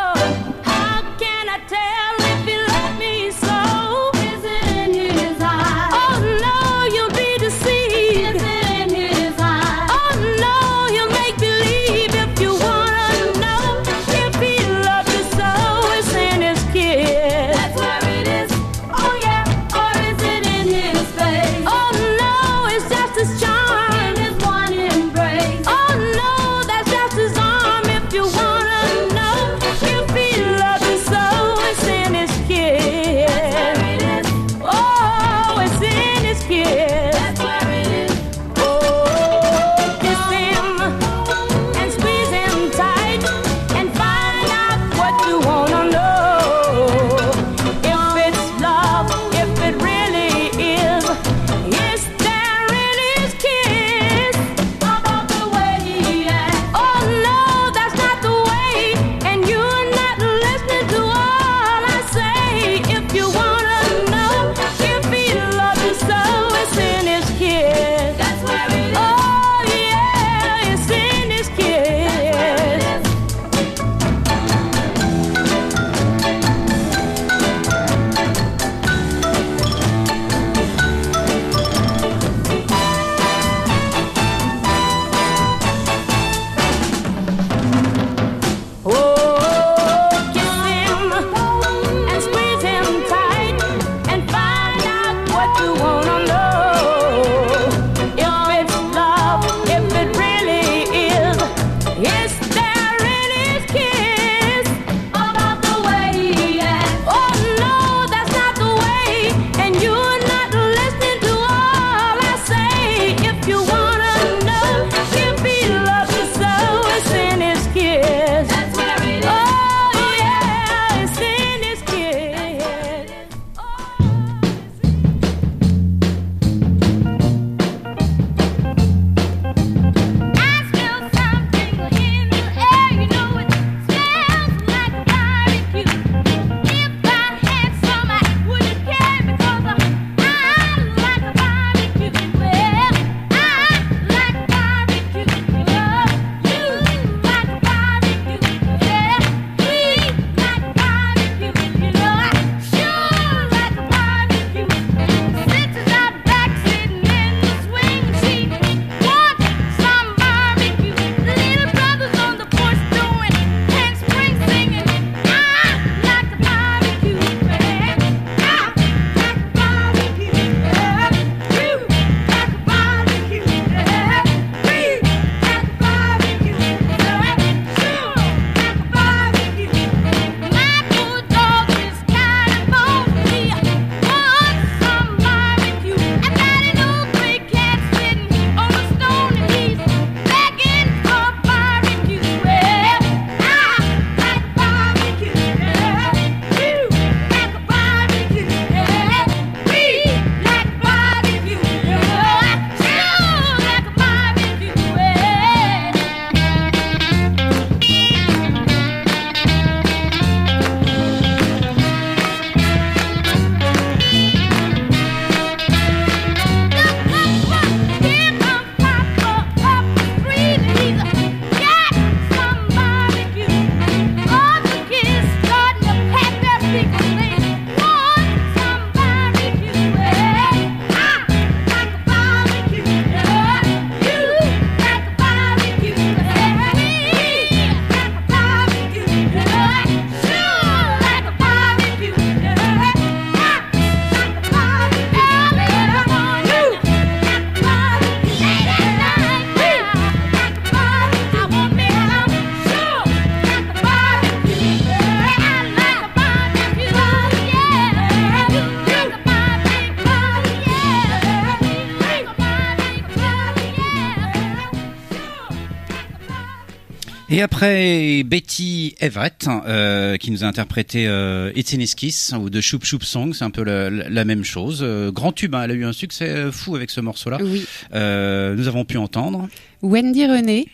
Et 267.33 267.40
après 267.40 268.23
Betty 268.25 268.95
Everett, 269.01 269.47
euh, 269.66 270.16
qui 270.18 270.31
nous 270.31 270.45
a 270.45 270.47
interprété 270.47 271.07
euh, 271.09 271.51
It's 271.57 271.73
in 271.73 271.81
His 271.81 271.95
Kiss 271.97 272.35
ou 272.38 272.51
The 272.51 272.61
Shoop 272.61 272.85
Shoop 272.85 273.03
Song, 273.05 273.33
c'est 273.33 273.45
un 273.45 273.51
peu 273.51 273.62
la, 273.64 274.25
même 274.25 274.45
chose. 274.45 274.81
Euh, 274.83 275.11
grand 275.11 275.33
tube, 275.33 275.55
hein, 275.55 275.62
elle 275.64 275.71
a 275.71 275.75
eu 275.75 275.85
un 275.85 275.92
succès 275.95 276.51
fou 276.53 276.77
avec 276.77 276.90
ce 276.90 277.01
morceau-là. 277.01 277.38
Oui. 277.40 277.64
Euh, 277.95 278.55
nous 278.55 278.68
avons 278.68 278.85
pu 278.85 278.99
entendre. 278.99 279.49
Wendy 279.83 280.27
René. 280.27 280.68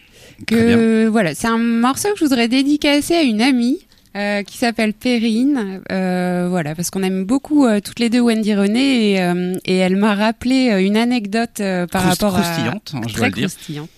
Que 0.46 1.06
voilà, 1.06 1.34
c'est 1.34 1.48
un 1.48 1.58
morceau 1.58 2.08
que 2.12 2.18
je 2.18 2.24
voudrais 2.24 2.48
dédicacer 2.48 3.14
à 3.14 3.22
une 3.22 3.40
amie. 3.42 3.78
euh, 4.16 4.42
qui 4.42 4.56
s'appelle 4.58 4.94
Perrine, 4.94 5.80
euh, 5.92 6.46
voilà, 6.48 6.74
parce 6.74 6.90
qu'on 6.90 7.02
aime 7.02 7.24
beaucoup 7.24 7.66
euh, 7.66 7.78
toutes 7.80 8.00
les 8.00 8.08
deux 8.08 8.20
Wendy 8.20 8.54
René 8.54 9.12
et, 9.12 9.32
et 9.64 9.76
elle 9.76 9.96
m'a 9.96 10.14
rappelé 10.14 10.70
une 10.82 10.96
anecdote 10.96 11.58
par 11.92 12.02
Croust- 12.02 12.08
rapport 12.08 12.36
à 12.36 12.40
croustillante, 12.42 12.92
hein, 12.94 13.00
je 13.06 13.14
dois 13.14 13.26
le 13.28 13.32
dire. 13.32 13.48
croustillante. 13.48 13.90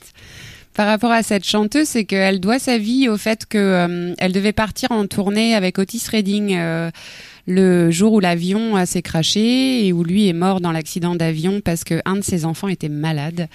Par 0.81 0.87
rapport 0.87 1.12
à 1.12 1.23
cette 1.23 1.45
chanteuse, 1.45 1.88
c'est 1.88 2.07
qu'elle 2.07 2.40
doit 2.40 2.59
sa 2.59 2.79
vie 2.79 3.11
au 3.11 3.19
fait 3.19 3.45
que 3.45 3.59
euh, 3.59 4.14
elle 4.16 4.33
devait 4.33 4.55
partir 4.55 4.90
en 4.93 5.07
tournée 5.07 5.55
avec 5.55 5.79
Otis 5.79 6.03
Redding 6.11 6.55
euh, 6.57 6.90
le 7.47 7.90
jour 7.90 8.14
où 8.14 8.21
l'avion 8.21 8.87
s'est 8.87 9.03
craché 9.03 9.87
et 9.87 9.93
où 9.93 10.03
lui 10.03 10.27
est 10.27 10.33
mort 10.33 10.62
dans 10.62 10.73
l'accident 10.73 11.14
d'avion 11.16 11.61
parce 11.62 11.85
que 11.85 12.01
un 12.07 12.16
de 12.16 12.23
ses 12.23 12.47
enfants 12.47 12.69
était 12.69 12.88
malade. 12.88 13.49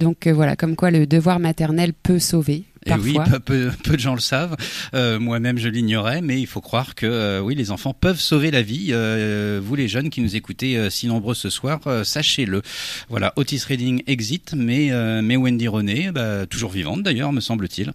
Donc 0.00 0.26
euh, 0.26 0.32
voilà, 0.32 0.56
comme 0.56 0.74
quoi 0.74 0.90
le 0.90 1.06
devoir 1.06 1.38
maternel 1.38 1.92
peut 1.92 2.18
sauver. 2.18 2.64
Et 2.86 2.92
oui, 2.94 3.16
peu, 3.30 3.38
peu, 3.40 3.70
peu 3.82 3.94
de 3.94 4.00
gens 4.00 4.14
le 4.14 4.20
savent. 4.20 4.56
Euh, 4.94 5.18
Moi-même, 5.18 5.58
je 5.58 5.68
l'ignorais, 5.68 6.20
mais 6.20 6.40
il 6.40 6.46
faut 6.46 6.60
croire 6.60 6.94
que 6.94 7.06
euh, 7.06 7.40
oui, 7.40 7.54
les 7.54 7.70
enfants 7.70 7.94
peuvent 7.94 8.20
sauver 8.20 8.50
la 8.50 8.62
vie. 8.62 8.88
Euh, 8.90 9.60
vous, 9.62 9.74
les 9.74 9.88
jeunes 9.88 10.10
qui 10.10 10.20
nous 10.20 10.36
écoutez 10.36 10.76
euh, 10.76 10.90
si 10.90 11.06
nombreux 11.06 11.34
ce 11.34 11.50
soir, 11.50 11.80
euh, 11.86 12.04
sachez-le. 12.04 12.62
Voilà, 13.08 13.32
Otis 13.36 13.62
Redding 13.66 14.02
exit, 14.06 14.54
mais 14.56 14.92
euh, 14.92 15.22
mais 15.22 15.36
Wendy 15.36 15.68
René, 15.68 16.10
bah, 16.12 16.46
toujours 16.46 16.70
vivante 16.70 17.02
d'ailleurs, 17.02 17.32
me 17.32 17.40
semble-t-il. 17.40 17.92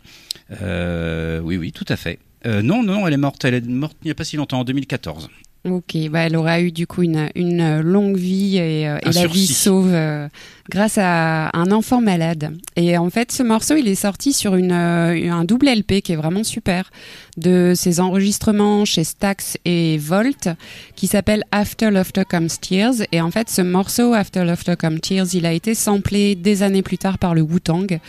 Euh, 0.61 1.39
oui, 1.39 1.57
oui, 1.57 1.71
tout 1.71 1.85
à 1.87 1.95
fait. 1.95 2.19
Euh, 2.45 2.61
non, 2.61 2.83
non, 2.83 3.05
elle 3.05 3.13
est 3.13 3.17
morte. 3.17 3.43
Elle 3.45 3.55
est 3.55 3.65
morte 3.67 3.97
il 4.03 4.07
n'y 4.07 4.11
a 4.11 4.15
pas 4.15 4.23
si 4.23 4.37
longtemps, 4.37 4.59
en 4.59 4.63
2014. 4.63 5.29
Ok, 5.65 5.97
bah 6.09 6.21
elle 6.21 6.37
aura 6.37 6.61
eu 6.61 6.71
du 6.71 6.87
coup 6.87 7.01
une, 7.03 7.29
une 7.35 7.81
longue 7.81 8.15
vie 8.15 8.55
et, 8.55 8.87
euh, 8.87 8.97
et 9.05 9.11
la 9.11 9.27
vie 9.27 9.45
sauve 9.45 9.91
euh, 9.91 10.29
grâce 10.69 10.97
à 10.97 11.49
un 11.53 11.71
enfant 11.71 11.99
malade. 11.99 12.55
Et 12.77 12.97
en 12.97 13.09
fait, 13.09 13.33
ce 13.33 13.43
morceau, 13.43 13.75
il 13.75 13.87
est 13.89 13.95
sorti 13.95 14.31
sur 14.31 14.55
une, 14.55 14.71
euh, 14.71 15.31
un 15.31 15.43
double 15.43 15.67
LP 15.67 16.01
qui 16.01 16.13
est 16.13 16.15
vraiment 16.15 16.45
super 16.45 16.89
de 17.35 17.73
ses 17.75 17.99
enregistrements 17.99 18.85
chez 18.85 19.03
Stax 19.03 19.57
et 19.65 19.97
Volt 19.97 20.47
qui 20.95 21.07
s'appelle 21.07 21.43
After 21.51 21.91
Laughter 21.91 22.23
Comes 22.23 22.47
Tears. 22.47 23.05
Et 23.11 23.19
en 23.19 23.29
fait, 23.29 23.49
ce 23.49 23.61
morceau 23.61 24.13
After 24.13 24.45
Laughter 24.45 24.75
Comes 24.77 25.01
Tears, 25.01 25.33
il 25.33 25.45
a 25.45 25.51
été 25.51 25.75
samplé 25.75 26.35
des 26.35 26.63
années 26.63 26.83
plus 26.83 26.97
tard 26.97 27.17
par 27.17 27.35
le 27.35 27.41
Wu-Tang. 27.41 27.99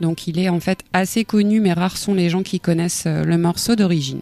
Donc 0.00 0.26
il 0.26 0.38
est 0.38 0.48
en 0.48 0.60
fait 0.60 0.80
assez 0.92 1.24
connu, 1.24 1.60
mais 1.60 1.72
rares 1.72 1.96
sont 1.96 2.14
les 2.14 2.28
gens 2.28 2.42
qui 2.42 2.60
connaissent 2.60 3.04
euh, 3.06 3.24
le 3.24 3.38
morceau 3.38 3.76
d'origine. 3.76 4.20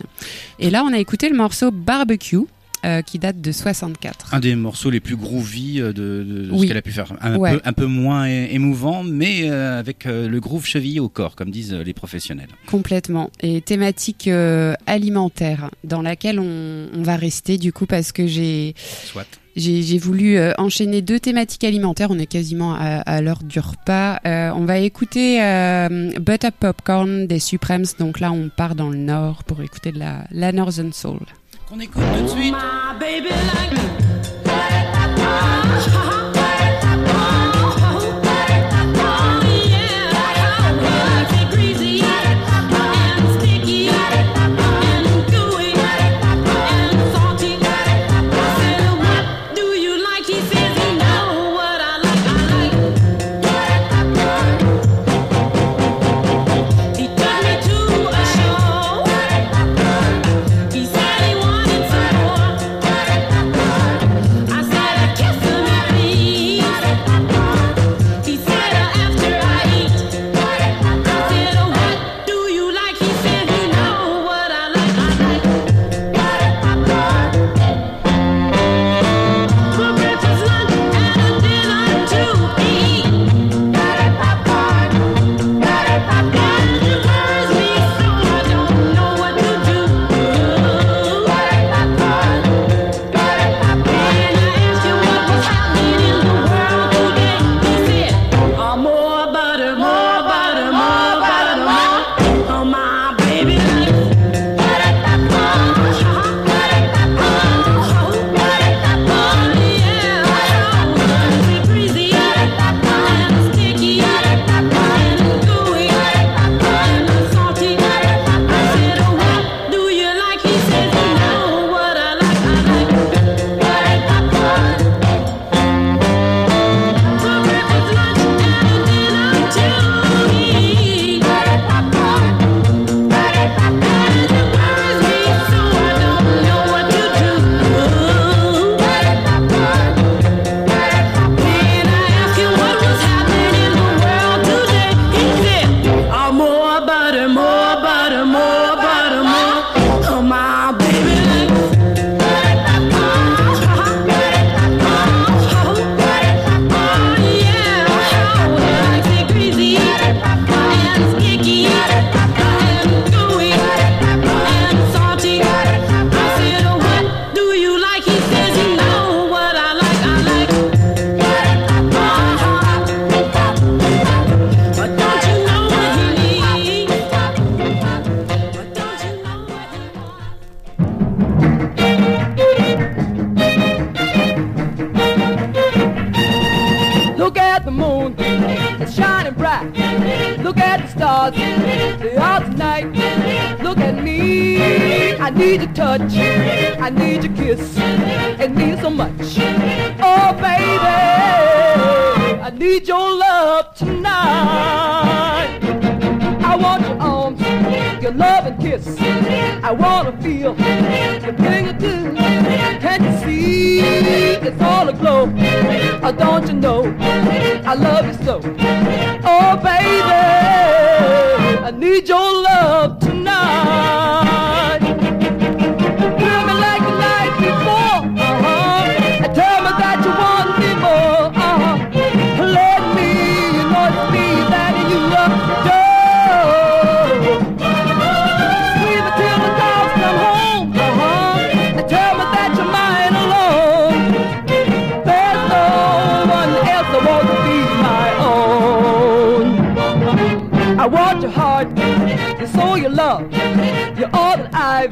Et 0.58 0.70
là, 0.70 0.84
on 0.84 0.92
a 0.92 0.98
écouté 0.98 1.28
le 1.28 1.36
morceau 1.36 1.70
Barbecue 1.70 2.46
euh, 2.84 3.02
qui 3.02 3.18
date 3.18 3.40
de 3.40 3.50
64. 3.52 4.34
Un 4.34 4.40
des 4.40 4.54
morceaux 4.56 4.90
les 4.90 5.00
plus 5.00 5.16
groovy 5.16 5.80
euh, 5.80 5.92
de, 5.92 6.50
ce 6.56 6.66
qu'elle 6.66 6.76
a 6.76 6.82
pu 6.82 6.92
faire. 6.92 7.12
Un, 7.20 7.36
Ouais. 7.38 7.54
peu, 7.56 7.60
un 7.64 7.72
peu 7.72 7.86
moins 7.86 8.26
émouvant, 8.26 9.02
mais 9.02 9.48
euh, 9.50 9.78
avec 9.78 10.06
euh, 10.06 10.28
le 10.28 10.40
groove 10.40 10.66
chevillé 10.66 11.00
au 11.00 11.08
corps, 11.08 11.34
comme 11.36 11.50
disent 11.50 11.72
les 11.72 11.94
professionnels. 11.94 12.48
Complètement. 12.66 13.30
Et 13.40 13.60
thématique 13.60 14.28
alimentaire 14.86 15.70
dans 15.84 16.02
laquelle 16.02 16.38
on, 16.40 16.88
on 16.94 17.02
va 17.02 17.16
rester 17.16 17.58
du 17.58 17.72
coup 17.72 17.86
parce 17.86 18.12
que 18.12 18.26
j'ai 18.26 18.74
Soit. 19.04 19.26
j'ai 19.56 19.98
voulu 19.98 20.38
enchaîner 20.58 21.02
deux 21.02 21.20
thématiques 21.20 21.64
alimentaires. 21.64 22.08
On 22.10 22.18
est 22.18 22.26
quasiment 22.26 22.74
à, 22.74 23.00
à 23.00 23.20
l'heure 23.20 23.42
du 23.42 23.58
repas. 23.60 24.20
On 24.24 24.64
va 24.64 24.78
écouter 24.78 25.38
Butter 26.20 26.48
Popcorn 26.58 27.26
des 27.26 27.38
Supremes. 27.38 27.84
Donc 27.98 28.20
là, 28.20 28.32
on 28.32 28.48
part 28.48 28.74
dans 28.74 28.90
le 28.90 28.98
nord 28.98 29.44
pour 29.44 29.60
écouter 29.62 29.92
de 29.92 29.98
la, 29.98 30.24
la 30.30 30.52
Northern 30.52 30.92
Soul. 30.92 31.20
Qu'on 31.68 31.80
écoute 31.80 32.02
tout 32.16 32.22
de 32.24 32.28
suite. 32.28 32.52
My 32.54 32.98
baby 32.98 33.30
like 33.30 33.74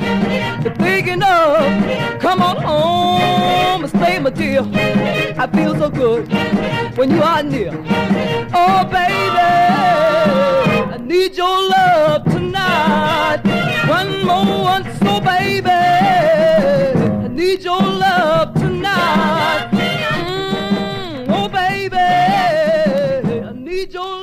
I've 0.00 0.76
thinking. 0.78 1.20
Come 1.20 2.40
on 2.40 2.56
home 2.62 3.84
and 3.84 3.90
stay, 3.90 4.18
my 4.18 4.30
dear. 4.30 4.62
I 5.36 5.46
feel 5.52 5.74
so 5.76 5.90
good 5.90 6.32
when 6.96 7.10
you 7.10 7.22
are 7.22 7.42
near. 7.42 7.72
Oh, 8.54 8.84
baby, 8.84 9.38
I 10.94 10.98
need 11.00 11.36
your 11.36 11.68
love 11.68 12.24
tonight. 12.24 13.42
One 13.86 14.24
more, 14.24 14.62
one 14.62 14.84
so, 14.98 15.20
baby. 15.20 15.68
I 15.68 17.28
need 17.28 17.62
your 17.62 17.82
love 17.82 18.54
tonight. 18.54 19.68
Mm, 20.12 21.26
oh, 21.28 21.48
baby, 21.48 21.96
I 23.46 23.52
need 23.52 23.92
your 23.92 24.21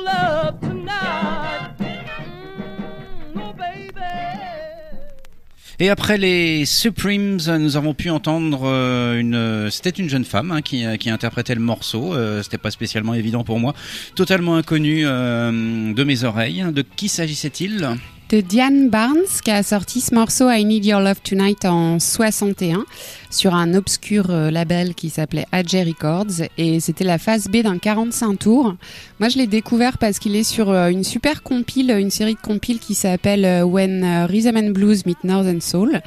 Et 5.82 5.88
après 5.88 6.18
les 6.18 6.66
Supremes, 6.66 7.38
nous 7.58 7.78
avons 7.78 7.94
pu 7.94 8.10
entendre 8.10 8.64
euh, 8.64 9.18
une. 9.18 9.70
C'était 9.70 9.88
une 9.88 10.10
jeune 10.10 10.26
femme 10.26 10.52
hein, 10.52 10.60
qui, 10.60 10.84
qui 10.98 11.08
interprétait 11.08 11.54
le 11.54 11.62
morceau. 11.62 12.12
Euh, 12.12 12.42
C'était 12.42 12.58
pas 12.58 12.70
spécialement 12.70 13.14
évident 13.14 13.44
pour 13.44 13.58
moi. 13.58 13.72
Totalement 14.14 14.56
inconnu 14.56 15.04
euh, 15.06 15.94
de 15.94 16.04
mes 16.04 16.24
oreilles. 16.24 16.66
De 16.70 16.82
qui 16.82 17.08
s'agissait-il? 17.08 17.96
De 18.28 18.42
Diane 18.42 18.90
Barnes 18.90 19.16
qui 19.42 19.50
a 19.50 19.62
sorti 19.62 20.02
ce 20.02 20.14
morceau 20.14 20.50
I 20.50 20.66
Need 20.66 20.84
Your 20.84 21.00
Love 21.00 21.22
Tonight 21.24 21.64
en 21.64 21.98
61 21.98 22.84
sur 23.30 23.54
un 23.54 23.74
obscur 23.74 24.26
euh, 24.30 24.50
label 24.50 24.94
qui 24.94 25.08
s'appelait 25.08 25.46
AJ 25.52 25.76
Records 25.86 26.46
et 26.58 26.80
c'était 26.80 27.04
la 27.04 27.16
phase 27.18 27.46
B 27.48 27.58
d'un 27.62 27.78
45 27.78 28.38
tours. 28.38 28.74
Moi 29.20 29.28
je 29.28 29.38
l'ai 29.38 29.46
découvert 29.46 29.98
parce 29.98 30.18
qu'il 30.18 30.34
est 30.36 30.42
sur 30.44 30.68
euh, 30.70 30.88
une 30.88 31.04
super 31.04 31.42
compile, 31.42 31.90
une 31.98 32.10
série 32.10 32.34
de 32.34 32.40
compiles 32.40 32.78
qui 32.80 32.94
s'appelle 32.94 33.44
euh, 33.44 33.62
When 33.62 34.04
Rhythm 34.28 34.56
and 34.56 34.70
Blues 34.70 35.06
Meet 35.06 35.24
Northern 35.24 35.60
Soul. 35.60 36.00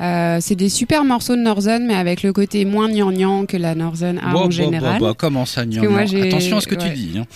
Euh, 0.00 0.38
c'est 0.40 0.56
des 0.56 0.68
super 0.70 1.04
morceaux 1.04 1.36
de 1.36 1.40
Northern 1.40 1.86
mais 1.86 1.94
avec 1.94 2.24
le 2.24 2.32
côté 2.32 2.64
moins 2.64 2.88
gnangnan 2.88 3.46
que 3.46 3.56
la 3.56 3.76
Northern 3.76 4.18
a 4.18 4.32
Bah, 4.32 4.40
en 4.40 4.50
général. 4.50 4.98
bah, 5.00 5.06
bah, 5.10 5.14
comment 5.16 5.44
ça, 5.46 5.64
gnangnan? 5.64 5.96
Attention 6.26 6.56
à 6.56 6.60
ce 6.60 6.66
que 6.66 6.74
tu 6.74 6.88
dis. 6.90 7.12
hein. 7.16 7.26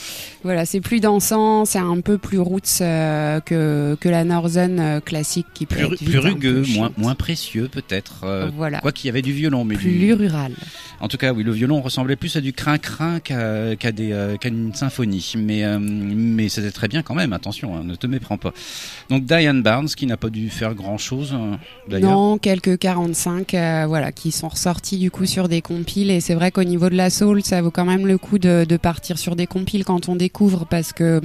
Voilà, 0.42 0.64
c'est 0.66 0.80
plus 0.80 0.98
dansant, 0.98 1.64
c'est 1.64 1.78
un 1.78 2.00
peu 2.00 2.18
plus 2.18 2.38
roots 2.40 2.80
euh, 2.80 3.38
que, 3.40 3.96
que 4.00 4.08
la 4.08 4.24
Northern 4.24 4.78
euh, 4.80 5.00
classique 5.00 5.46
qui 5.54 5.66
peut 5.66 5.76
Plus, 5.76 5.84
être 5.84 5.90
ru- 5.90 5.96
vite 6.00 6.08
plus 6.08 6.18
un 6.18 6.22
peu 6.22 6.28
rugueux, 6.28 6.64
moins, 6.74 6.90
moins 6.96 7.14
précieux 7.14 7.68
peut-être. 7.70 8.24
Voilà. 8.56 8.78
Quoi 8.80 8.90
qu'il 8.90 9.06
y 9.06 9.10
avait 9.10 9.22
du 9.28 9.34
violon, 9.34 9.64
mais 9.64 9.74
plus 9.76 9.90
du- 9.90 10.12
rural. 10.14 10.52
En 11.00 11.06
tout 11.08 11.16
cas, 11.16 11.32
oui, 11.32 11.44
le 11.44 11.52
violon 11.52 11.80
ressemblait 11.80 12.16
plus 12.16 12.34
à 12.36 12.40
du 12.40 12.52
crin-crin 12.52 13.20
qu'à 13.20 13.92
des, 13.92 14.12
euh, 14.12 14.36
qu'à 14.36 14.48
une 14.48 14.74
symphonie. 14.74 15.32
Mais, 15.36 15.62
euh, 15.64 15.78
mais 15.80 16.48
c'était 16.48 16.70
très 16.72 16.88
bien 16.88 17.02
quand 17.02 17.14
même, 17.14 17.32
attention, 17.32 17.76
hein, 17.76 17.82
ne 17.84 17.94
te 17.94 18.06
méprends 18.06 18.38
pas. 18.38 18.52
Donc 19.10 19.24
Diane 19.24 19.62
Barnes, 19.62 19.86
qui 19.88 20.06
n'a 20.06 20.16
pas 20.16 20.30
dû 20.30 20.48
faire 20.50 20.74
grand-chose, 20.74 21.34
euh, 21.34 21.54
d'ailleurs. 21.88 22.10
Non, 22.10 22.38
quelques 22.38 22.78
45, 22.78 23.54
euh, 23.54 23.84
voilà, 23.86 24.10
qui 24.12 24.32
sont 24.32 24.48
ressortis 24.48 24.98
du 24.98 25.10
coup 25.10 25.26
sur 25.26 25.48
des 25.48 25.60
compiles. 25.62 26.10
Et 26.10 26.20
c'est 26.20 26.34
vrai 26.34 26.50
qu'au 26.50 26.64
niveau 26.64 26.88
de 26.90 26.96
la 26.96 27.10
soul, 27.10 27.42
ça 27.44 27.60
vaut 27.62 27.70
quand 27.70 27.84
même 27.84 28.06
le 28.06 28.18
coup 28.18 28.38
de, 28.38 28.64
de 28.68 28.76
partir 28.76 29.18
sur 29.18 29.36
des 29.36 29.46
compiles 29.46 29.84
quand 29.84 30.08
on 30.08 30.16
découvre, 30.16 30.66
parce 30.66 30.92
que 30.92 31.20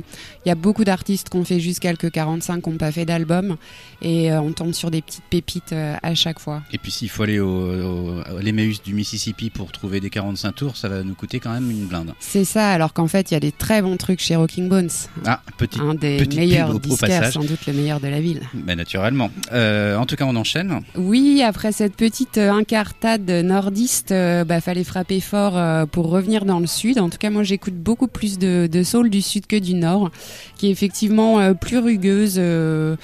il 0.45 0.49
y 0.49 0.51
a 0.51 0.55
beaucoup 0.55 0.83
d'artistes 0.83 1.29
qui 1.29 1.37
ont 1.37 1.45
fait 1.45 1.59
juste 1.59 1.79
quelques 1.79 2.11
45, 2.11 2.61
qui 2.61 2.69
n'ont 2.69 2.77
pas 2.77 2.91
fait 2.91 3.05
d'album, 3.05 3.55
et 4.01 4.31
on 4.33 4.51
tombe 4.51 4.73
sur 4.73 4.91
des 4.91 5.01
petites 5.01 5.23
pépites 5.29 5.73
à 5.73 6.13
chaque 6.15 6.39
fois. 6.39 6.61
Et 6.71 6.77
puis 6.77 6.91
s'il 6.91 7.09
faut 7.09 7.23
aller 7.23 7.39
au, 7.39 7.47
au, 7.49 7.92
à 8.25 8.41
l'Emmaüs 8.41 8.81
du 8.83 8.93
Mississippi 8.93 9.49
pour 9.49 9.71
trouver 9.71 9.99
des 9.99 10.09
45 10.09 10.51
tours, 10.53 10.77
ça 10.77 10.89
va 10.89 11.03
nous 11.03 11.13
coûter 11.15 11.39
quand 11.39 11.51
même 11.53 11.69
une 11.69 11.85
blinde. 11.85 12.13
C'est 12.19 12.45
ça, 12.45 12.71
alors 12.71 12.93
qu'en 12.93 13.07
fait, 13.07 13.31
il 13.31 13.33
y 13.33 13.37
a 13.37 13.39
des 13.39 13.51
très 13.51 13.81
bons 13.81 13.97
trucs 13.97 14.19
chez 14.19 14.35
Rocking 14.35 14.69
Bones. 14.69 14.89
Ah, 15.25 15.41
petit, 15.57 15.79
un 15.79 15.93
des 15.95 16.25
meilleurs 16.35 16.79
disquaires, 16.79 17.31
sans 17.31 17.43
doute 17.43 17.65
le 17.67 17.73
meilleur 17.73 17.99
de 17.99 18.07
la 18.07 18.19
ville. 18.21 18.41
Ben, 18.53 18.75
naturellement. 18.77 19.29
Euh, 19.51 19.97
en 19.97 20.05
tout 20.05 20.15
cas, 20.15 20.25
on 20.25 20.35
enchaîne. 20.35 20.81
Oui, 20.95 21.41
après 21.45 21.71
cette 21.71 21.95
petite 21.95 22.37
euh, 22.37 22.51
incartade 22.51 23.29
nordiste, 23.29 24.11
euh, 24.11 24.43
bah, 24.43 24.61
fallait 24.61 24.83
frapper 24.83 25.19
fort 25.19 25.57
euh, 25.57 25.85
pour 25.85 26.09
revenir 26.09 26.45
dans 26.45 26.59
le 26.59 26.67
sud. 26.67 26.99
En 26.99 27.09
tout 27.09 27.17
cas, 27.17 27.29
moi, 27.29 27.43
j'écoute 27.43 27.75
beaucoup 27.75 28.07
plus 28.07 28.37
de, 28.37 28.67
de 28.71 28.83
soul 28.83 29.09
du 29.09 29.21
sud 29.21 29.47
que 29.47 29.55
du 29.57 29.73
nord, 29.73 30.11
qui 30.57 30.67
est 30.67 30.71
effectivement 30.71 31.39
euh, 31.39 31.53
plus 31.53 31.77
rugueuse. 31.79 32.35
euh, 32.37 32.95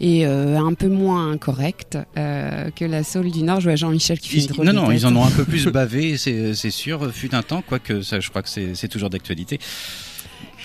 et 0.00 0.26
euh, 0.26 0.58
un 0.58 0.74
peu 0.74 0.88
moins 0.88 1.36
correcte 1.38 1.98
euh, 2.16 2.70
que 2.70 2.84
la 2.84 3.02
soul 3.04 3.30
du 3.30 3.42
Nord. 3.42 3.60
Je 3.60 3.68
vois 3.68 3.76
Jean-Michel 3.76 4.18
qui 4.18 4.28
fait 4.28 4.38
Ils- 4.38 4.62
non, 4.64 4.72
non, 4.72 4.90
ils 4.92 5.06
en 5.06 5.14
ont 5.16 5.24
un 5.24 5.30
peu 5.30 5.44
plus 5.46 5.66
bavé, 5.66 6.16
c'est 6.16 6.70
sûr, 6.70 7.12
fut 7.12 7.34
un 7.34 7.42
temps, 7.42 7.62
quoique 7.66 8.02
ça, 8.02 8.20
je 8.20 8.28
crois 8.30 8.42
que 8.42 8.48
c'est 8.48 8.88
toujours 8.88 9.10
d'actualité. 9.10 9.58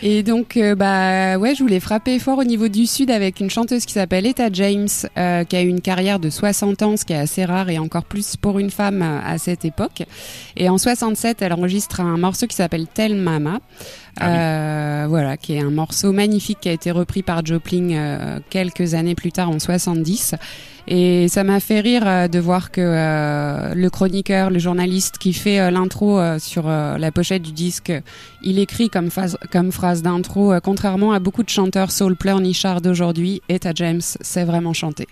Et 0.06 0.22
donc, 0.22 0.58
euh, 0.58 0.76
bah 0.76 1.38
ouais, 1.38 1.56
je 1.56 1.64
voulais 1.64 1.80
frapper 1.80 2.20
fort 2.20 2.40
au 2.40 2.44
niveau 2.44 2.68
du 2.68 2.86
sud 2.88 3.10
avec 3.10 3.40
une 3.40 3.50
chanteuse 3.50 3.86
qui 3.86 3.94
s'appelle 3.94 4.26
Etta 4.26 4.50
James, 4.52 4.90
euh, 5.18 5.46
qui 5.46 5.56
a 5.56 5.62
eu 5.62 5.68
une 5.70 5.80
carrière 5.80 6.20
de 6.20 6.30
60 6.30 6.82
ans, 6.82 6.98
ce 6.98 7.06
qui 7.06 7.14
est 7.14 7.18
assez 7.18 7.46
rare 7.46 7.70
et 7.70 7.80
encore 7.80 8.04
plus 8.04 8.36
pour 8.36 8.60
une 8.60 8.70
femme 8.70 9.02
euh, 9.02 9.20
à 9.24 9.38
cette 9.38 9.64
époque. 9.64 10.04
Et 10.58 10.68
en 10.68 10.78
67, 10.78 11.42
elle 11.42 11.54
enregistre 11.54 12.02
un 12.02 12.18
morceau 12.18 12.48
qui 12.48 12.56
s'appelle 12.58 12.86
Tell 12.86 13.16
Mama. 13.16 13.62
Ah 14.20 14.26
oui. 14.26 14.38
Euh, 14.38 15.06
voilà, 15.08 15.38
qui 15.38 15.54
est 15.54 15.62
un 15.62 15.72
morceau 15.72 16.12
magnifique 16.12 16.60
qui 16.60 16.70
a 16.70 16.74
été 16.74 16.92
repris 16.92 17.24
par 17.24 17.46
Joplin 17.46 17.92
euh, 17.92 18.40
quelques 18.50 18.96
années 18.96 19.16
plus 19.16 19.32
tard 19.32 19.50
en 19.50 19.60
70. 19.60 20.36
Et 20.88 21.28
ça 21.30 21.44
m'a 21.44 21.60
fait 21.60 21.80
rire 21.80 22.04
euh, 22.06 22.28
de 22.28 22.40
voir 22.40 22.72
que 22.72 22.82
euh, 22.82 23.74
le 23.74 23.90
chroniqueur, 23.90 24.50
le 24.50 24.60
journaliste 24.60 25.18
qui 25.18 25.34
fait 25.34 25.60
euh, 25.60 25.72
l'intro 25.72 26.20
sur 26.40 26.68
la 26.68 27.12
pochette 27.12 27.42
du 27.42 27.52
disque, 27.52 27.94
il 28.42 28.60
écrit 28.60 28.90
comme 28.90 29.10
phrase, 29.10 29.38
d'intro, 30.02 30.54
contrairement 30.62 31.14
à 31.14 31.20
beaucoup 31.20 31.44
de 31.44 31.50
chanteurs 31.50 31.92
soul 31.92 32.16
pleurnichards 32.16 32.82
d'aujourd'hui, 32.82 33.42
Etta 33.50 33.72
James 33.76 34.02
sait 34.02 34.44
vraiment 34.44 34.74
chanter. 34.74 35.08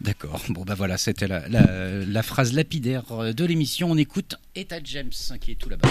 D'accord. 0.00 0.40
Bon, 0.48 0.62
bah 0.64 0.74
voilà, 0.74 0.96
c'était 0.96 1.26
la, 1.28 2.22
phrase 2.22 2.52
lapidaire 2.52 3.34
de 3.34 3.44
l'émission. 3.44 3.90
On 3.90 3.96
écoute 3.96 4.36
Etta 4.54 4.76
James, 4.84 5.10
qui 5.40 5.52
est 5.52 5.56
tout 5.56 5.68
là-bas. 5.68 5.88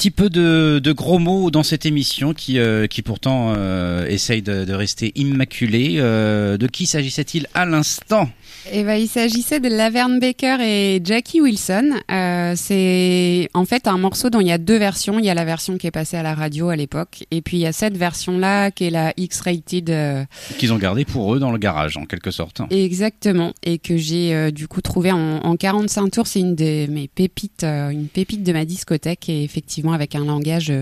Petit 0.00 0.10
peu 0.10 0.30
de, 0.30 0.80
de 0.82 0.92
gros 0.92 1.18
mots 1.18 1.50
dans 1.50 1.62
cette 1.62 1.84
émission 1.84 2.32
qui, 2.32 2.58
euh, 2.58 2.86
qui 2.86 3.02
pourtant 3.02 3.52
euh, 3.54 4.06
essaye 4.06 4.40
de, 4.40 4.64
de 4.64 4.72
rester 4.72 5.12
immaculée. 5.14 5.96
Euh, 5.98 6.56
de 6.56 6.66
qui 6.66 6.86
s'agissait-il 6.86 7.46
à 7.52 7.66
l'instant? 7.66 8.30
Eh 8.72 8.84
ben, 8.84 8.94
il 8.94 9.08
s'agissait 9.08 9.58
de 9.58 9.68
Laverne 9.68 10.20
Baker 10.20 10.58
et 10.60 11.00
Jackie 11.02 11.40
Wilson. 11.40 11.92
Euh, 12.10 12.52
c'est 12.56 13.48
en 13.54 13.64
fait 13.64 13.88
un 13.88 13.96
morceau 13.96 14.28
dont 14.28 14.40
il 14.40 14.46
y 14.48 14.52
a 14.52 14.58
deux 14.58 14.76
versions. 14.76 15.18
Il 15.18 15.24
y 15.24 15.30
a 15.30 15.34
la 15.34 15.44
version 15.46 15.78
qui 15.78 15.86
est 15.86 15.90
passée 15.90 16.16
à 16.18 16.22
la 16.22 16.34
radio 16.34 16.68
à 16.68 16.76
l'époque, 16.76 17.24
et 17.30 17.40
puis 17.40 17.56
il 17.56 17.60
y 17.60 17.66
a 17.66 17.72
cette 17.72 17.96
version-là 17.96 18.70
qui 18.70 18.84
est 18.84 18.90
la 18.90 19.14
X-rated. 19.16 19.88
euh, 19.90 20.24
Qu'ils 20.58 20.72
ont 20.74 20.78
gardé 20.78 21.04
pour 21.06 21.34
eux 21.34 21.38
dans 21.40 21.52
le 21.52 21.58
garage, 21.58 21.96
en 21.96 22.04
quelque 22.04 22.30
sorte. 22.30 22.60
Exactement, 22.70 23.54
et 23.64 23.78
que 23.78 23.96
j'ai 23.96 24.34
euh, 24.34 24.50
du 24.50 24.68
coup 24.68 24.82
trouvé 24.82 25.10
en, 25.10 25.38
en 25.38 25.56
45 25.56 26.10
tours. 26.10 26.26
C'est 26.26 26.40
une 26.40 26.54
de 26.54 26.86
mes 26.90 27.08
pépites, 27.08 27.64
une 27.64 28.08
pépite 28.08 28.42
de 28.42 28.52
ma 28.52 28.66
discothèque, 28.66 29.28
et 29.30 29.42
effectivement 29.42 29.92
avec 29.94 30.14
un 30.14 30.24
langage 30.24 30.72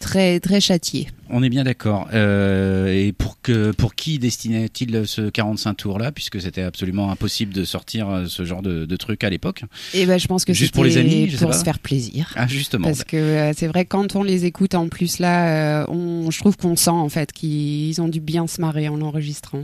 très 0.00 0.38
très 0.38 0.60
châtié. 0.60 1.08
On 1.30 1.42
est 1.42 1.48
bien 1.48 1.64
d'accord. 1.64 2.08
Et 2.12 3.14
pour 3.16 3.40
que 3.40 3.70
pour 3.72 3.94
qui 3.94 4.18
destinait-il 4.18 5.06
ce 5.06 5.30
45 5.30 5.74
tours 5.74 5.98
là, 5.98 6.12
puisque 6.12 6.40
c'était 6.42 6.60
absolument 6.62 7.10
impossible 7.22 7.52
de 7.52 7.64
sortir 7.64 8.08
euh, 8.08 8.24
ce 8.26 8.44
genre 8.44 8.62
de, 8.62 8.84
de 8.84 8.96
truc 8.96 9.22
à 9.22 9.30
l'époque. 9.30 9.62
Et 9.94 10.06
ben 10.06 10.18
je 10.18 10.26
pense 10.26 10.44
que 10.44 10.52
Juste 10.52 10.74
pour 10.74 10.84
les 10.84 10.96
amis, 10.96 11.28
je 11.30 11.38
pour 11.38 11.54
se 11.54 11.62
faire 11.62 11.78
plaisir. 11.78 12.32
Ah 12.36 12.48
justement. 12.48 12.88
Parce 12.88 13.04
que 13.04 13.16
euh, 13.16 13.52
c'est 13.56 13.68
vrai 13.68 13.84
quand 13.84 14.16
on 14.16 14.24
les 14.24 14.44
écoute 14.44 14.74
en 14.74 14.88
plus 14.88 15.20
là, 15.20 15.82
euh, 15.82 15.86
on, 15.88 16.30
je 16.30 16.38
trouve 16.38 16.56
qu'on 16.56 16.74
sent 16.74 16.90
en 16.90 17.08
fait 17.08 17.32
qu'ils 17.32 18.00
ont 18.00 18.08
dû 18.08 18.20
bien 18.20 18.46
se 18.48 18.60
marrer 18.60 18.88
en 18.88 18.96
l'enregistrant. 18.96 19.62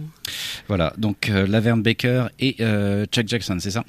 Voilà. 0.68 0.92
Donc 0.98 1.28
Laverne 1.28 1.82
Baker 1.82 2.26
et 2.38 2.56
Chuck 3.12 3.26
Jackson, 3.26 3.56
c'est 3.60 3.72
ça? 3.72 3.84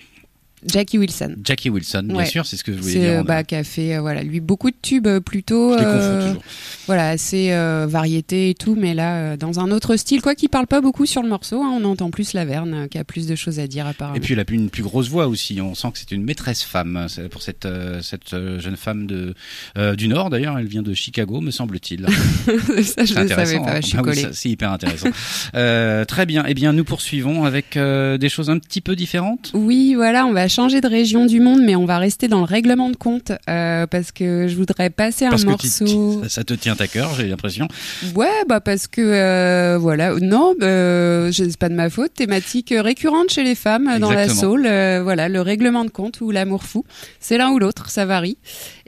Jackie 0.66 0.98
Wilson. 0.98 1.36
Jackie 1.44 1.70
Wilson, 1.70 2.04
bien 2.04 2.18
Ouais. 2.18 2.26
sûr, 2.26 2.46
c'est 2.46 2.58
ce 2.58 2.64
que 2.64 2.74
je 2.74 2.78
voulais 2.80 2.94
C'est 2.94 3.00
dire. 3.00 3.20
euh, 3.20 3.24
bah, 3.24 3.44
qui 3.44 3.56
a 3.56 3.64
fait 3.64 3.96
euh, 3.96 4.02
voilà 4.02 4.24
lui 4.24 4.40
beaucoup 4.40 4.70
de 4.72 4.76
tubes 4.82 5.08
euh, 5.08 5.20
plutôt 5.20 5.78
Je 5.78 5.84
euh, 5.84 6.28
toujours. 6.28 6.44
voilà 6.88 7.10
assez 7.10 7.52
euh, 7.52 7.86
variété 7.90 8.50
et 8.50 8.54
tout 8.56 8.76
mais 8.76 8.94
là 8.94 9.16
euh, 9.16 9.38
dans 9.38 9.60
un 9.60 9.72
autre 9.72 9.96
style 9.96 10.22
quoi 10.22 10.36
qui 10.36 10.48
parle 10.48 10.68
pas 10.68 10.82
beaucoup 10.82 11.06
sur 11.06 11.22
le 11.24 11.30
morceau 11.30 11.62
hein, 11.64 11.72
on 11.80 11.84
entend 11.86 12.10
plus 12.12 12.34
Laverne 12.34 12.88
qui 12.90 12.98
a 12.98 13.04
plus 13.04 13.28
de 13.28 13.36
choses 13.36 13.60
à 13.60 13.68
dire 13.68 13.88
apparemment. 13.88 14.16
Et 14.18 14.20
puis 14.20 14.34
elle 14.34 14.40
a 14.40 14.46
une 14.50 14.70
plus 14.70 14.84
grosse 14.84 15.08
voix 15.10 15.28
aussi. 15.28 15.62
On 15.62 15.76
sent 15.76 15.90
que 15.94 16.00
c'est 16.00 16.12
une 16.12 16.24
maîtresse 16.24 16.64
femme 16.64 17.06
c'est 17.08 17.30
pour 17.30 17.42
cette 17.42 17.66
euh, 17.66 18.02
cette 18.02 18.30
jeune 18.60 18.76
femme 18.78 19.08
de 19.08 19.34
euh, 19.78 19.96
du 19.96 20.08
Nord 20.08 20.30
d'ailleurs. 20.30 20.58
Elle 20.60 20.68
vient 20.68 20.84
de 20.84 20.94
Chicago, 20.94 21.40
me 21.42 21.52
semble-t-il. 21.52 22.06
ça 22.84 23.06
je 23.06 23.14
C'est 23.14 23.24
ne 23.24 23.28
savais 23.28 23.58
pas, 23.60 23.76
hein. 23.78 23.80
je 23.82 23.88
suis 23.88 23.98
Ah 23.98 24.02
oui, 24.06 24.26
c'est 24.34 24.50
hyper 24.50 24.72
intéressant. 24.72 25.08
Euh, 25.56 26.06
très 26.06 26.26
bien. 26.26 26.44
Eh 26.48 26.54
bien, 26.54 26.74
nous 26.74 26.84
poursuivons 26.84 27.46
avec 27.46 27.78
euh, 27.78 28.18
des 28.18 28.30
choses 28.30 28.50
un 28.50 28.60
petit 28.60 28.82
peu 28.82 28.96
différentes. 28.96 29.52
Oui, 29.54 29.94
voilà, 29.96 30.26
on 30.26 30.34
va 30.34 30.48
changer 30.50 30.82
de 30.82 30.88
région 30.88 31.26
du 31.26 31.40
monde, 31.40 31.62
mais 31.64 31.76
on 31.76 31.86
va 31.86 31.98
rester 31.98 32.28
dans 32.28 32.40
le 32.40 32.46
règlement 32.46 32.90
de 32.90 32.96
compte 32.96 33.32
euh, 33.50 33.88
parce 33.88 34.12
que 34.12 34.48
je 34.48 34.56
voudrais 34.56 34.90
passer 34.90 35.26
un 35.26 35.32
que 35.32 35.46
morceau. 35.46 36.24
ça 36.28 36.44
te 36.44 36.54
tient 36.54 36.76
à 36.80 36.88
cœur, 36.88 37.14
j'ai 37.16 37.28
l'impression. 37.28 37.68
Ouais, 38.16 38.44
bah 38.48 38.60
parce 38.60 38.88
que 38.88 39.02
euh, 39.02 39.78
voilà, 39.78 40.16
non, 40.16 40.56
euh, 40.62 41.32
c'est 41.32 41.58
pas 41.58 41.70
de 41.70 41.76
ma 41.76 41.90
faute. 41.90 42.14
Thématique 42.14 42.74
récurrente 42.76 43.30
chez 43.30 43.44
les 43.44 43.56
femmes 43.56 43.88
euh, 43.88 44.00
dans 44.00 44.12
la 44.12 44.28
soul. 44.28 44.62
voilà, 44.64 45.30
le 45.30 45.42
règlement 45.42 45.86
de 45.86 45.90
compte 45.90 46.22
ou 46.22 46.32
l'amour 46.32 46.64
fou, 46.64 46.86
c'est 47.20 47.38
l'un 47.38 47.52
ou 47.52 47.60
l'autre, 47.60 47.90
ça 47.90 48.06
varie. 48.06 48.38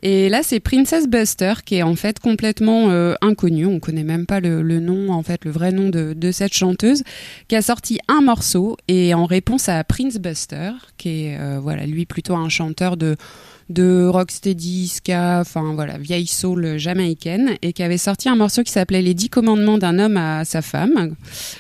Et 0.04 0.30
là, 0.30 0.42
c'est 0.44 0.60
Princess 0.60 1.08
Buster 1.08 1.54
qui 1.66 1.76
est 1.76 1.84
en 1.84 1.96
fait 1.96 2.20
complètement 2.20 2.90
euh, 2.90 3.14
inconnu. 3.22 3.66
On 3.66 3.80
connaît 3.80 4.04
même 4.04 4.26
pas 4.26 4.40
le, 4.40 4.62
nom, 4.80 5.12
en 5.12 5.24
fait, 5.24 5.46
le 5.46 5.52
vrai 5.52 5.72
nom 5.72 5.90
de, 5.90 6.14
de 6.14 6.32
cette 6.32 6.54
chanteuse, 6.54 7.04
qui 7.48 7.56
a 7.56 7.62
sorti 7.62 8.00
un 8.08 8.22
morceau 8.22 8.78
et 8.88 9.14
en 9.14 9.26
réponse 9.26 9.70
à 9.70 9.84
Prince 9.84 10.18
Buster, 10.18 10.72
qui 10.98 11.26
est 11.26 11.40
euh, 11.40 11.60
voilà 11.62 11.86
lui 11.86 12.06
plutôt 12.06 12.36
un 12.36 12.50
chanteur 12.50 12.98
de 12.98 13.16
de 13.70 14.08
rocksteady, 14.08 14.88
ska, 14.88 15.40
enfin 15.42 15.74
voilà, 15.74 15.98
vieille 15.98 16.28
soul 16.28 16.78
jamaïcaine, 16.78 17.56
et 17.62 17.74
qui 17.74 17.84
avait 17.84 17.98
sorti 17.98 18.30
un 18.30 18.36
morceau 18.36 18.64
qui 18.64 18.72
s'appelait 18.72 19.02
Les 19.02 19.14
dix 19.14 19.30
commandements 19.30 19.78
d'un 19.78 20.00
homme 20.00 20.18
à 20.18 20.46
sa 20.46 20.62
femme, 20.62 21.16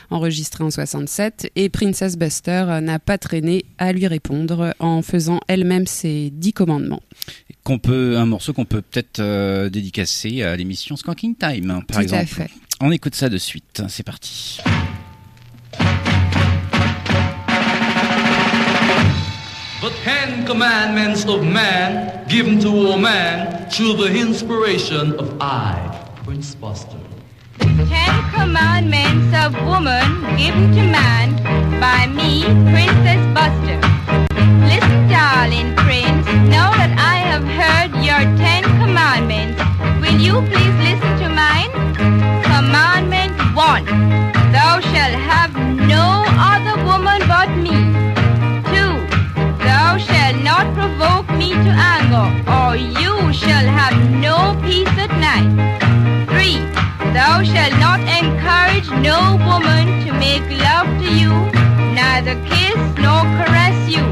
enregistré 0.09 0.63
en 0.63 0.71
67, 0.71 1.51
et 1.55 1.69
Princess 1.69 2.17
Buster 2.17 2.79
n'a 2.81 2.99
pas 2.99 3.17
traîné 3.17 3.65
à 3.77 3.93
lui 3.93 4.07
répondre 4.07 4.73
en 4.79 5.01
faisant 5.01 5.39
elle-même 5.47 5.87
ses 5.87 6.29
dix 6.31 6.53
commandements. 6.53 7.01
Qu'on 7.63 7.79
peut, 7.79 8.17
un 8.17 8.25
morceau 8.25 8.53
qu'on 8.53 8.65
peut 8.65 8.81
peut-être 8.81 9.19
euh, 9.19 9.69
dédicacer 9.69 10.41
à 10.43 10.55
l'émission 10.55 10.95
Skanking 10.95 11.35
Time, 11.35 11.69
hein, 11.69 11.81
par 11.87 11.97
Tout 11.97 12.03
exemple. 12.03 12.23
à 12.23 12.25
fait. 12.25 12.49
On 12.81 12.91
écoute 12.91 13.15
ça 13.15 13.29
de 13.29 13.37
suite. 13.37 13.83
C'est 13.87 14.03
parti. 14.03 14.59
The 19.81 19.89
Ten 20.03 20.45
Commandments 20.45 21.25
of 21.25 21.43
Man 21.43 22.27
given 22.27 22.59
to 22.59 22.67
all 22.67 22.99
man 22.99 23.67
through 23.71 23.93
the 23.93 24.15
inspiration 24.15 25.13
of 25.13 25.41
I, 25.41 25.73
Prince 26.23 26.53
Buster. 26.53 26.99
Ten 27.57 28.13
Commandments 28.29 29.35
of 29.35 29.55
Woman 29.65 30.37
given 30.37 30.69
to 30.77 30.83
man 30.85 31.33
by 31.81 32.05
me, 32.05 32.43
Princess 32.69 33.25
Buster. 33.33 33.81
Listen, 34.69 35.09
darling 35.09 35.75
prince, 35.75 36.27
now 36.45 36.69
that 36.77 36.93
I 37.01 37.17
have 37.31 37.43
heard 37.43 38.05
your 38.05 38.21
Ten 38.37 38.61
Commandments, 38.77 39.57
will 39.99 40.21
you 40.21 40.45
please 40.45 40.77
listen 40.77 41.11
to 41.25 41.27
mine? 41.27 41.71
Commandment 42.53 43.33
1. 43.55 43.85
Thou 44.53 44.79
shalt 44.93 45.17
have 45.25 45.51
no 45.89 46.21
other 46.37 46.77
woman 46.85 47.27
but 47.27 47.49
me. 47.57 48.20
2. 49.91 49.97
Thou 49.97 49.97
shalt 49.97 50.43
not 50.43 50.73
provoke 50.73 51.29
me 51.37 51.51
to 51.51 51.71
anger, 51.95 52.27
or 52.47 52.75
you 52.77 53.33
shall 53.33 53.67
have 53.67 53.97
no 54.09 54.55
peace 54.63 54.87
at 54.97 55.11
night. 55.19 55.51
3. 56.31 57.11
Thou 57.11 57.43
shalt 57.43 57.75
not 57.79 57.99
encourage 57.99 58.89
no 59.03 59.35
woman 59.43 60.05
to 60.05 60.13
make 60.13 60.47
love 60.63 60.87
to 61.03 61.09
you, 61.11 61.33
neither 61.91 62.35
kiss 62.47 62.79
nor 63.03 63.21
caress 63.35 63.77
you. 63.91 64.05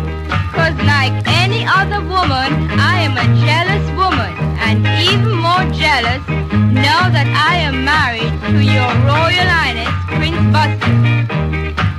Cause 0.52 0.76
like 0.84 1.16
any 1.28 1.64
other 1.66 2.02
woman, 2.02 2.52
I 2.76 3.00
am 3.08 3.16
a 3.16 3.28
jealous 3.48 3.86
woman, 3.96 4.34
and 4.60 4.86
even 5.08 5.32
more 5.38 5.64
jealous 5.72 6.24
now 6.76 7.08
that 7.08 7.30
I 7.52 7.56
am 7.56 7.86
married 7.86 8.36
to 8.52 8.60
your 8.60 8.92
Royal 9.08 9.48
Highness, 9.48 9.96
Prince 10.12 10.44
Buster. 10.52 10.92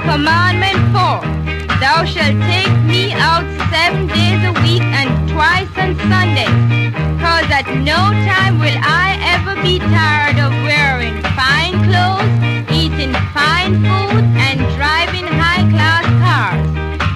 Commandment 0.04 0.80
4. 0.92 1.40
Thou 1.80 2.04
shalt 2.04 2.36
take 2.44 2.76
me 2.84 3.12
out 3.12 3.40
seven 3.48 3.60
days 3.60 3.69
a 3.69 3.69
week 4.62 4.82
and 4.82 5.10
twice 5.28 5.70
on 5.76 5.96
Sundays. 6.08 6.92
Cause 7.20 7.48
at 7.50 7.66
no 7.82 8.12
time 8.28 8.58
will 8.58 8.78
I 8.80 9.16
ever 9.34 9.54
be 9.62 9.78
tired 9.78 10.38
of 10.38 10.52
wearing 10.64 11.16
fine 11.36 11.76
clothes, 11.86 12.32
eating 12.72 13.12
fine 13.32 13.74
food, 13.84 14.24
and 14.40 14.58
driving 14.76 15.26
high 15.26 15.64
class 15.72 16.06
cars. 16.24 16.64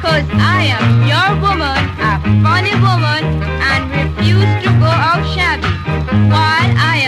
Cause 0.01 0.27
I 0.37 0.73
am 0.77 1.09
your 1.09 1.31
woman, 1.41 1.81
a 2.01 2.13
funny 2.45 2.75
woman, 2.81 3.23
and 3.71 3.83
refuse 3.93 4.53
to 4.65 4.71
go 4.81 4.91
out 5.09 5.25
shabby. 5.35 5.73
While 6.29 6.71
I 6.93 7.04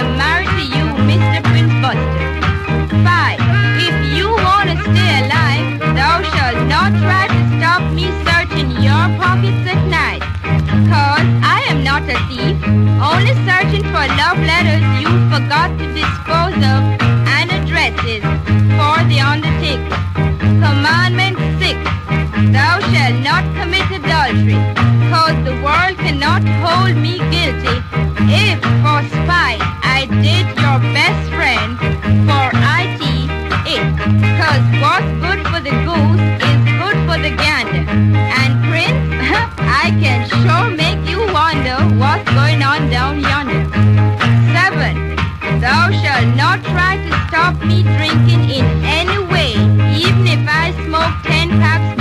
only 13.00 13.34
searching 13.44 13.84
for 13.92 14.04
love 14.16 14.38
letters 14.40 14.84
you 15.00 15.08
forgot 15.28 15.68
to 15.78 15.84
dispose 15.92 16.56
of 16.56 16.82
and 17.36 17.52
addresses 17.52 18.24
for 18.78 18.96
the 19.10 19.20
undertaker. 19.20 20.00
Commandment 20.64 21.36
6. 21.60 21.76
Thou 22.52 22.80
shalt 22.88 23.20
not 23.20 23.44
commit 23.56 23.84
adultery, 23.92 24.56
cause 25.12 25.36
the 25.44 25.56
world 25.60 25.96
cannot 25.98 26.42
hold 26.64 26.96
me 26.96 27.18
guilty 27.30 27.76
if 28.32 28.58
for 28.80 29.00
spite 29.12 29.60
I 29.84 30.06
did 30.24 30.46
your 30.56 30.80
best 30.96 31.35
drinking 47.96 48.50
in 48.50 48.66
any 48.84 49.18
way, 49.32 49.52
even 49.96 50.26
if 50.26 50.42
I 50.48 50.72
smoke 50.84 51.14
10 51.24 51.48
packs 51.60 51.95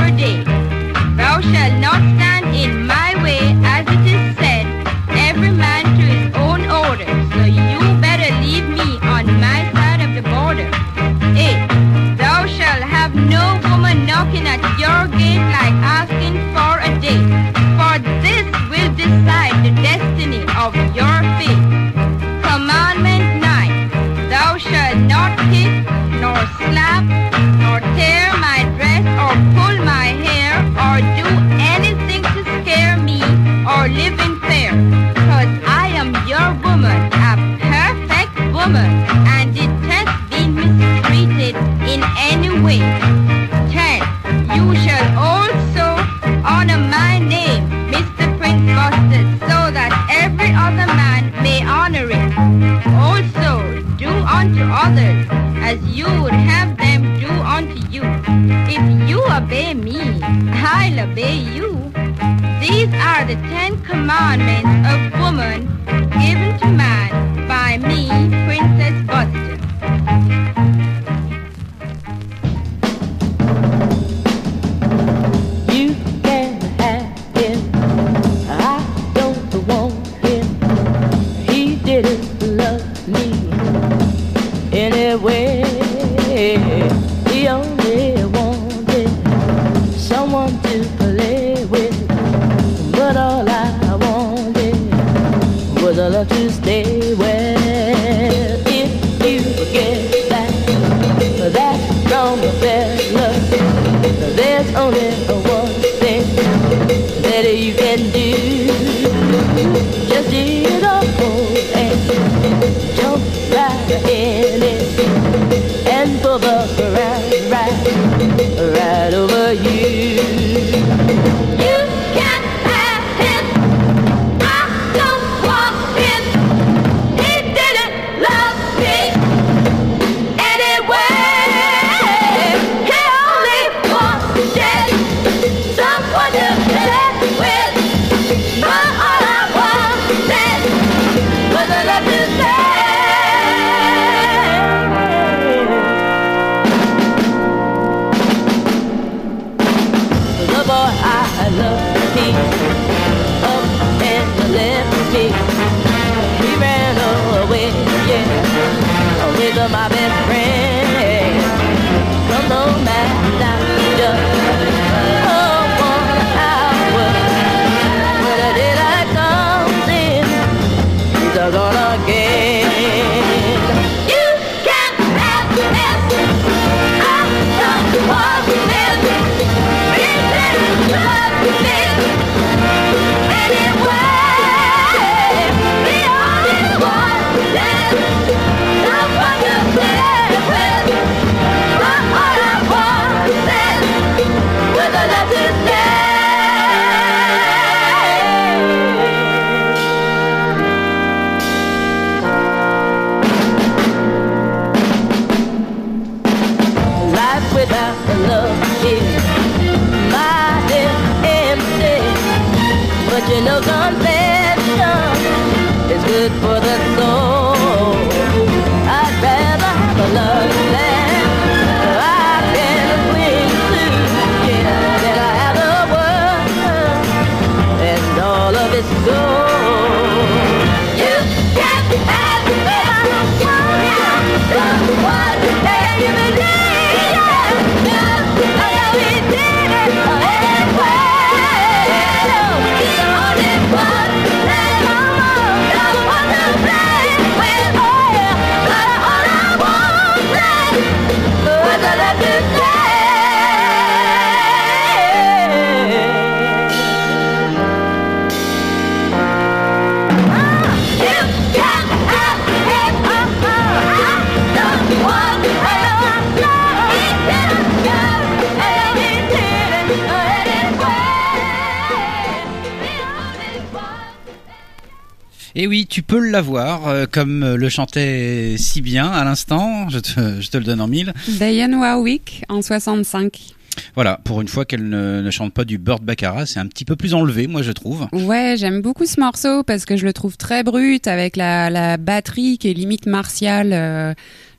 Et 275.65 275.67
oui, 275.67 275.87
tu 275.89 276.03
peux 276.03 276.19
l'avoir, 276.19 276.87
euh, 276.87 277.05
comme 277.11 277.41
euh, 277.41 277.57
le 277.57 277.69
chantait 277.69 278.53
si 278.59 278.81
bien 278.81 279.07
à 279.07 279.23
l'instant. 279.23 279.89
Je 279.89 279.97
te, 279.97 280.11
je 280.39 280.49
te 280.51 280.57
le 280.59 280.63
donne 280.63 280.79
en 280.79 280.87
mille. 280.87 281.11
Diane 281.27 281.73
Warwick 281.73 282.43
en 282.49 282.61
65. 282.61 283.55
Voilà, 283.95 284.19
pour 284.23 284.41
une 284.41 284.47
fois 284.47 284.63
qu'elle 284.65 284.87
ne, 284.87 285.21
ne 285.21 285.31
chante 285.31 285.53
pas 285.53 285.65
du 285.65 285.79
Bird 285.79 286.03
Baccarat, 286.03 286.45
c'est 286.45 286.59
un 286.59 286.67
petit 286.67 286.85
peu 286.85 286.95
plus 286.95 287.15
enlevé, 287.15 287.47
moi 287.47 287.63
je 287.63 287.71
trouve. 287.71 288.07
Ouais, 288.13 288.53
j'aime 288.59 288.81
beaucoup 288.83 289.07
ce 289.07 289.19
morceau 289.19 289.63
parce 289.63 289.85
que 289.85 289.97
je 289.97 290.05
le 290.05 290.13
trouve 290.13 290.37
très 290.37 290.61
brut 290.61 291.07
avec 291.07 291.35
la, 291.35 291.71
la 291.71 291.97
batterie 291.97 292.59
qui 292.59 292.69
est 292.69 292.73
limite 292.73 293.07
martiale. 293.07 293.71
euh, 293.73 294.13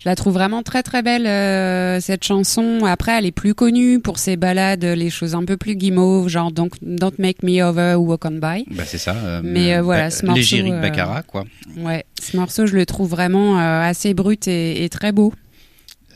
la 0.07 0.15
trouve 0.17 0.33
vraiment 0.35 0.63
très 0.63 0.83
très 0.83 1.03
belle 1.03 1.27
euh, 1.27 2.01
cette 2.01 2.25
chanson. 2.25 2.85
Après, 2.87 3.13
elle 3.19 3.27
est 3.27 3.33
plus 3.33 3.55
connue 3.55 4.01
pour 4.01 4.19
ses 4.19 4.37
ballades, 4.37 4.85
les 4.85 5.11
choses 5.11 5.35
un 5.35 5.45
peu 5.45 5.57
plus 5.59 5.75
guimauves, 5.77 6.29
genre 6.29 6.51
Don't, 6.53 6.71
Don't 6.81 7.13
Make 7.19 7.43
Me 7.43 7.61
Over 7.63 7.97
ou 7.97 8.07
Walk 8.07 8.25
On 8.25 8.31
By. 8.39 8.65
Bah 8.71 8.85
c'est 8.87 8.99
ça. 8.99 9.15
euh, 9.17 9.41
Mais, 9.45 9.75
euh, 9.75 9.83
voilà, 9.83 10.11
ce 10.11 10.25
morceau, 10.25 10.57
euh, 10.57 10.81
Baccarat, 10.81 11.23
quoi. 11.23 11.45
Ouais, 11.77 12.05
ce 12.23 12.37
morceau, 12.37 12.67
je 12.67 12.75
le 12.77 12.87
trouve 12.87 13.11
vraiment 13.11 13.59
assez 13.59 14.15
brut 14.15 14.49
et, 14.49 14.85
et 14.85 14.89
très 14.89 15.13
beau. 15.13 15.35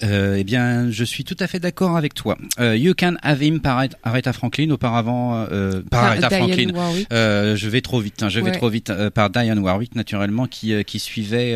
Euh, 0.02 0.36
eh 0.38 0.44
bien, 0.44 0.90
je 0.90 1.04
suis 1.04 1.24
tout 1.24 1.36
à 1.40 1.46
fait 1.46 1.58
d'accord 1.60 1.94
avec 1.98 2.14
toi. 2.14 2.38
Euh, 2.58 2.74
you 2.74 2.94
Can 2.98 3.16
Have 3.22 3.42
Him 3.42 3.60
par 3.60 3.84
Aretha 4.02 4.32
Franklin, 4.32 4.70
auparavant 4.70 5.44
euh, 5.52 5.82
par 5.90 6.04
Aretha 6.04 6.30
Franklin. 6.30 6.68
Je 7.10 7.68
vais 7.68 7.82
trop 7.82 8.00
vite, 8.00 8.22
hein, 8.22 8.30
je 8.30 8.40
vais 8.40 8.46
Ouais. 8.46 8.56
trop 8.56 8.70
vite 8.70 8.90
par 9.10 9.28
Diane 9.28 9.58
Warwick 9.58 9.94
naturellement 9.96 10.46
qui 10.46 10.72
qui 10.84 11.00
suivait 11.00 11.54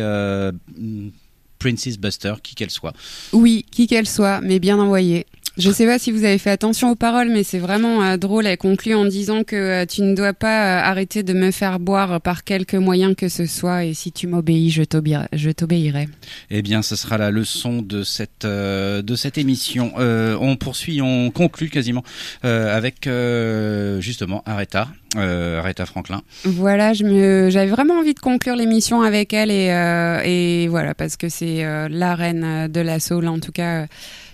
Princess 1.59 1.97
Buster, 1.97 2.35
qui 2.41 2.55
qu'elle 2.55 2.69
soit. 2.69 2.93
Oui, 3.33 3.65
qui 3.71 3.87
qu'elle 3.87 4.07
soit, 4.07 4.41
mais 4.41 4.59
bien 4.59 4.79
envoyée. 4.79 5.25
Je 5.57 5.71
sais 5.71 5.85
pas 5.85 5.97
si 5.99 6.11
vous 6.11 6.25
avez 6.25 6.37
fait 6.37 6.49
attention 6.49 6.91
aux 6.91 6.95
paroles, 6.95 7.29
mais 7.29 7.43
c'est 7.43 7.59
vraiment 7.59 8.03
euh, 8.03 8.17
drôle. 8.17 8.45
Elle 8.45 8.57
conclut 8.57 8.93
en 8.93 9.05
disant 9.05 9.43
que 9.43 9.55
euh, 9.55 9.85
tu 9.85 10.01
ne 10.01 10.13
dois 10.13 10.33
pas 10.33 10.79
euh, 10.79 10.83
arrêter 10.83 11.23
de 11.23 11.33
me 11.33 11.51
faire 11.51 11.79
boire 11.79 12.19
par 12.19 12.43
quelque 12.43 12.75
moyen 12.75 13.13
que 13.13 13.29
ce 13.29 13.45
soit, 13.45 13.85
et 13.85 13.93
si 13.93 14.11
tu 14.11 14.27
m'obéis, 14.27 14.69
je 14.69 14.81
t'obéirai-. 14.83 16.09
Eh 16.51 16.61
bien, 16.61 16.81
ce 16.81 16.95
sera 16.97 17.17
la 17.17 17.31
leçon 17.31 17.81
de 17.81 18.03
cette 18.03 18.43
euh, 18.43 19.01
de 19.01 19.15
cette 19.15 19.37
émission. 19.37 19.93
Euh, 19.97 20.37
on 20.41 20.57
poursuit, 20.57 21.01
on 21.01 21.31
conclut 21.31 21.69
quasiment 21.69 22.03
euh, 22.43 22.75
avec 22.75 23.07
euh, 23.07 24.01
justement 24.01 24.43
Aretha, 24.45 24.89
euh, 25.15 25.59
Aretha 25.59 25.85
Franklin. 25.85 26.21
Voilà, 26.43 26.91
je 26.93 27.05
me, 27.05 27.49
j'avais 27.49 27.71
vraiment 27.71 27.99
envie 27.99 28.13
de 28.13 28.19
conclure 28.19 28.57
l'émission 28.57 29.01
avec 29.03 29.31
elle 29.33 29.51
et, 29.51 29.69
euh, 29.71 30.21
et 30.25 30.67
voilà 30.67 30.93
parce 30.93 31.15
que 31.15 31.29
c'est 31.29 31.63
euh, 31.63 31.87
la 31.89 32.15
reine 32.15 32.67
de 32.67 32.81
la 32.81 32.99
soul, 32.99 33.27
en 33.27 33.39
tout 33.39 33.53
cas 33.53 33.85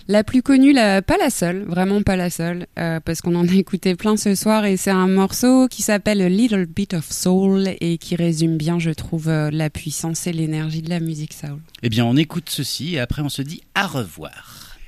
la 0.08 0.24
plus 0.24 0.42
connue, 0.42 0.74
pas 0.74 1.16
la 1.18 1.30
seule, 1.30 1.64
vraiment 1.64 2.02
pas 2.02 2.16
la 2.16 2.30
seule, 2.30 2.66
euh, 2.78 3.00
parce 3.00 3.20
qu'on 3.20 3.34
en 3.34 3.46
a 3.46 3.52
écouté 3.52 3.94
plein 3.94 4.16
ce 4.16 4.34
soir 4.34 4.64
et 4.64 4.76
c'est 4.76 4.90
un 4.90 5.08
morceau 5.08 5.68
qui 5.68 5.82
s'appelle 5.82 6.24
Little 6.26 6.66
Bit 6.66 6.94
of 6.94 7.10
Soul 7.10 7.70
et 7.80 7.98
qui 7.98 8.16
résume 8.16 8.56
bien, 8.56 8.78
je 8.78 8.90
trouve, 8.90 9.28
euh, 9.28 9.50
la 9.50 9.70
puissance 9.70 10.26
et 10.26 10.32
l'énergie 10.32 10.82
de 10.82 10.90
la 10.90 11.00
musique 11.00 11.32
soul. 11.32 11.58
Eh 11.82 11.88
bien, 11.88 12.04
on 12.04 12.16
écoute 12.16 12.48
ceci 12.48 12.94
et 12.94 13.00
après 13.00 13.22
on 13.22 13.28
se 13.28 13.42
dit 13.42 13.62
à 13.74 13.86
revoir. 13.86 14.78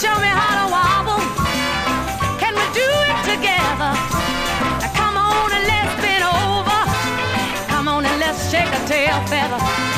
Show 0.00 0.18
me 0.18 0.28
how 0.28 0.64
to 0.64 0.72
wobble? 0.72 1.20
Can 2.40 2.54
we 2.54 2.64
do 2.72 2.88
it 3.04 3.18
together? 3.28 3.92
Come 4.96 5.16
on 5.18 5.52
and 5.52 5.66
let's 5.68 5.94
bend 6.00 6.24
over. 6.24 6.80
Come 7.68 7.86
on 7.86 8.06
and 8.06 8.18
let's 8.18 8.50
shake 8.50 8.72
a 8.72 8.86
tail 8.88 9.20
feather. 9.26 9.89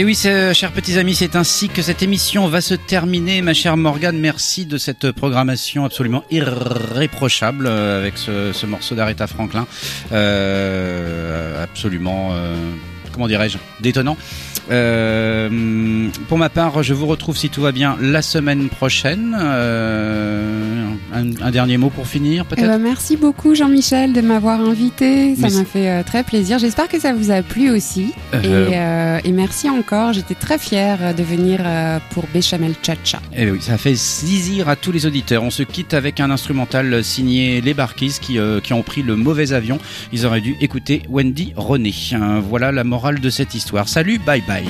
Et 0.00 0.04
oui, 0.04 0.14
c'est- 0.14 0.54
chers 0.54 0.72
petits 0.72 0.98
amis, 0.98 1.14
c'est 1.14 1.36
ainsi 1.36 1.68
que 1.68 1.82
cette 1.82 2.02
émission 2.02 2.48
va 2.48 2.62
se 2.62 2.72
terminer. 2.72 3.42
Ma 3.42 3.52
chère 3.52 3.76
Morgane, 3.76 4.18
merci 4.18 4.64
de 4.64 4.78
cette 4.78 5.12
programmation 5.12 5.84
absolument 5.84 6.24
irréprochable 6.30 7.66
euh, 7.66 7.98
avec 8.00 8.16
ce, 8.16 8.54
ce 8.54 8.64
morceau 8.64 8.94
d'Aretha 8.94 9.26
Franklin. 9.26 9.66
Euh, 10.12 11.62
absolument, 11.62 12.30
euh, 12.32 12.54
comment 13.12 13.28
dirais-je, 13.28 13.58
détonnant. 13.80 14.16
Euh, 14.70 16.08
pour 16.28 16.38
ma 16.38 16.48
part, 16.48 16.82
je 16.82 16.94
vous 16.94 17.06
retrouve, 17.06 17.36
si 17.36 17.50
tout 17.50 17.60
va 17.60 17.70
bien, 17.72 17.98
la 18.00 18.22
semaine 18.22 18.70
prochaine. 18.70 19.36
Euh, 19.38 20.89
un, 21.12 21.30
un 21.42 21.50
dernier 21.50 21.76
mot 21.76 21.90
pour 21.90 22.06
finir, 22.06 22.44
Eh 22.46 22.54
peut-être 22.54 22.66
ben, 22.68 22.78
merci 22.78 23.16
beaucoup 23.16 23.54
Jean-Michel 23.54 24.12
de 24.12 24.20
m'avoir 24.20 24.60
invité. 24.60 25.34
Ça 25.36 25.48
m'a 25.50 25.64
fait 25.64 25.88
euh, 25.90 26.02
très 26.02 26.22
plaisir. 26.22 26.58
J'espère 26.58 26.88
que 26.88 27.00
ça 27.00 27.12
vous 27.12 27.30
a 27.30 27.42
plu 27.42 27.70
aussi. 27.70 28.12
Euh, 28.34 28.40
Et, 28.70 28.78
euh, 28.78 29.18
et 29.24 29.32
merci 29.32 29.68
encore. 29.68 30.12
J'étais 30.12 30.34
très 30.34 30.58
fière 30.58 31.14
de 31.14 31.22
venir 31.22 31.60
pour 32.10 32.24
Béchamel 32.32 32.74
Chacha. 32.82 33.20
Eh 33.36 33.50
oui, 33.50 33.60
ça 33.60 33.76
fait 33.78 33.90
plaisir 33.94 34.68
à 34.68 34.76
tous 34.76 34.92
les 34.92 35.06
auditeurs. 35.06 35.42
On 35.42 35.50
se 35.50 35.62
quitte 35.62 35.94
avec 35.94 36.20
un 36.20 36.30
instrumental 36.30 37.02
signé 37.02 37.60
Les 37.60 37.74
Barquis 37.74 38.16
qui, 38.20 38.38
qui 38.62 38.72
ont 38.72 38.82
pris 38.82 39.02
le 39.02 39.16
mauvais 39.16 39.52
avion. 39.52 39.78
Ils 40.12 40.26
auraient 40.26 40.40
dû 40.40 40.56
écouter 40.60 41.02
Wendy 41.08 41.52
René. 41.56 41.94
Voilà 42.48 42.72
la 42.72 42.84
morale 42.84 43.20
de 43.20 43.30
cette 43.30 43.54
histoire. 43.54 43.88
Salut, 43.88 44.18
bye 44.18 44.42
bye. 44.46 44.64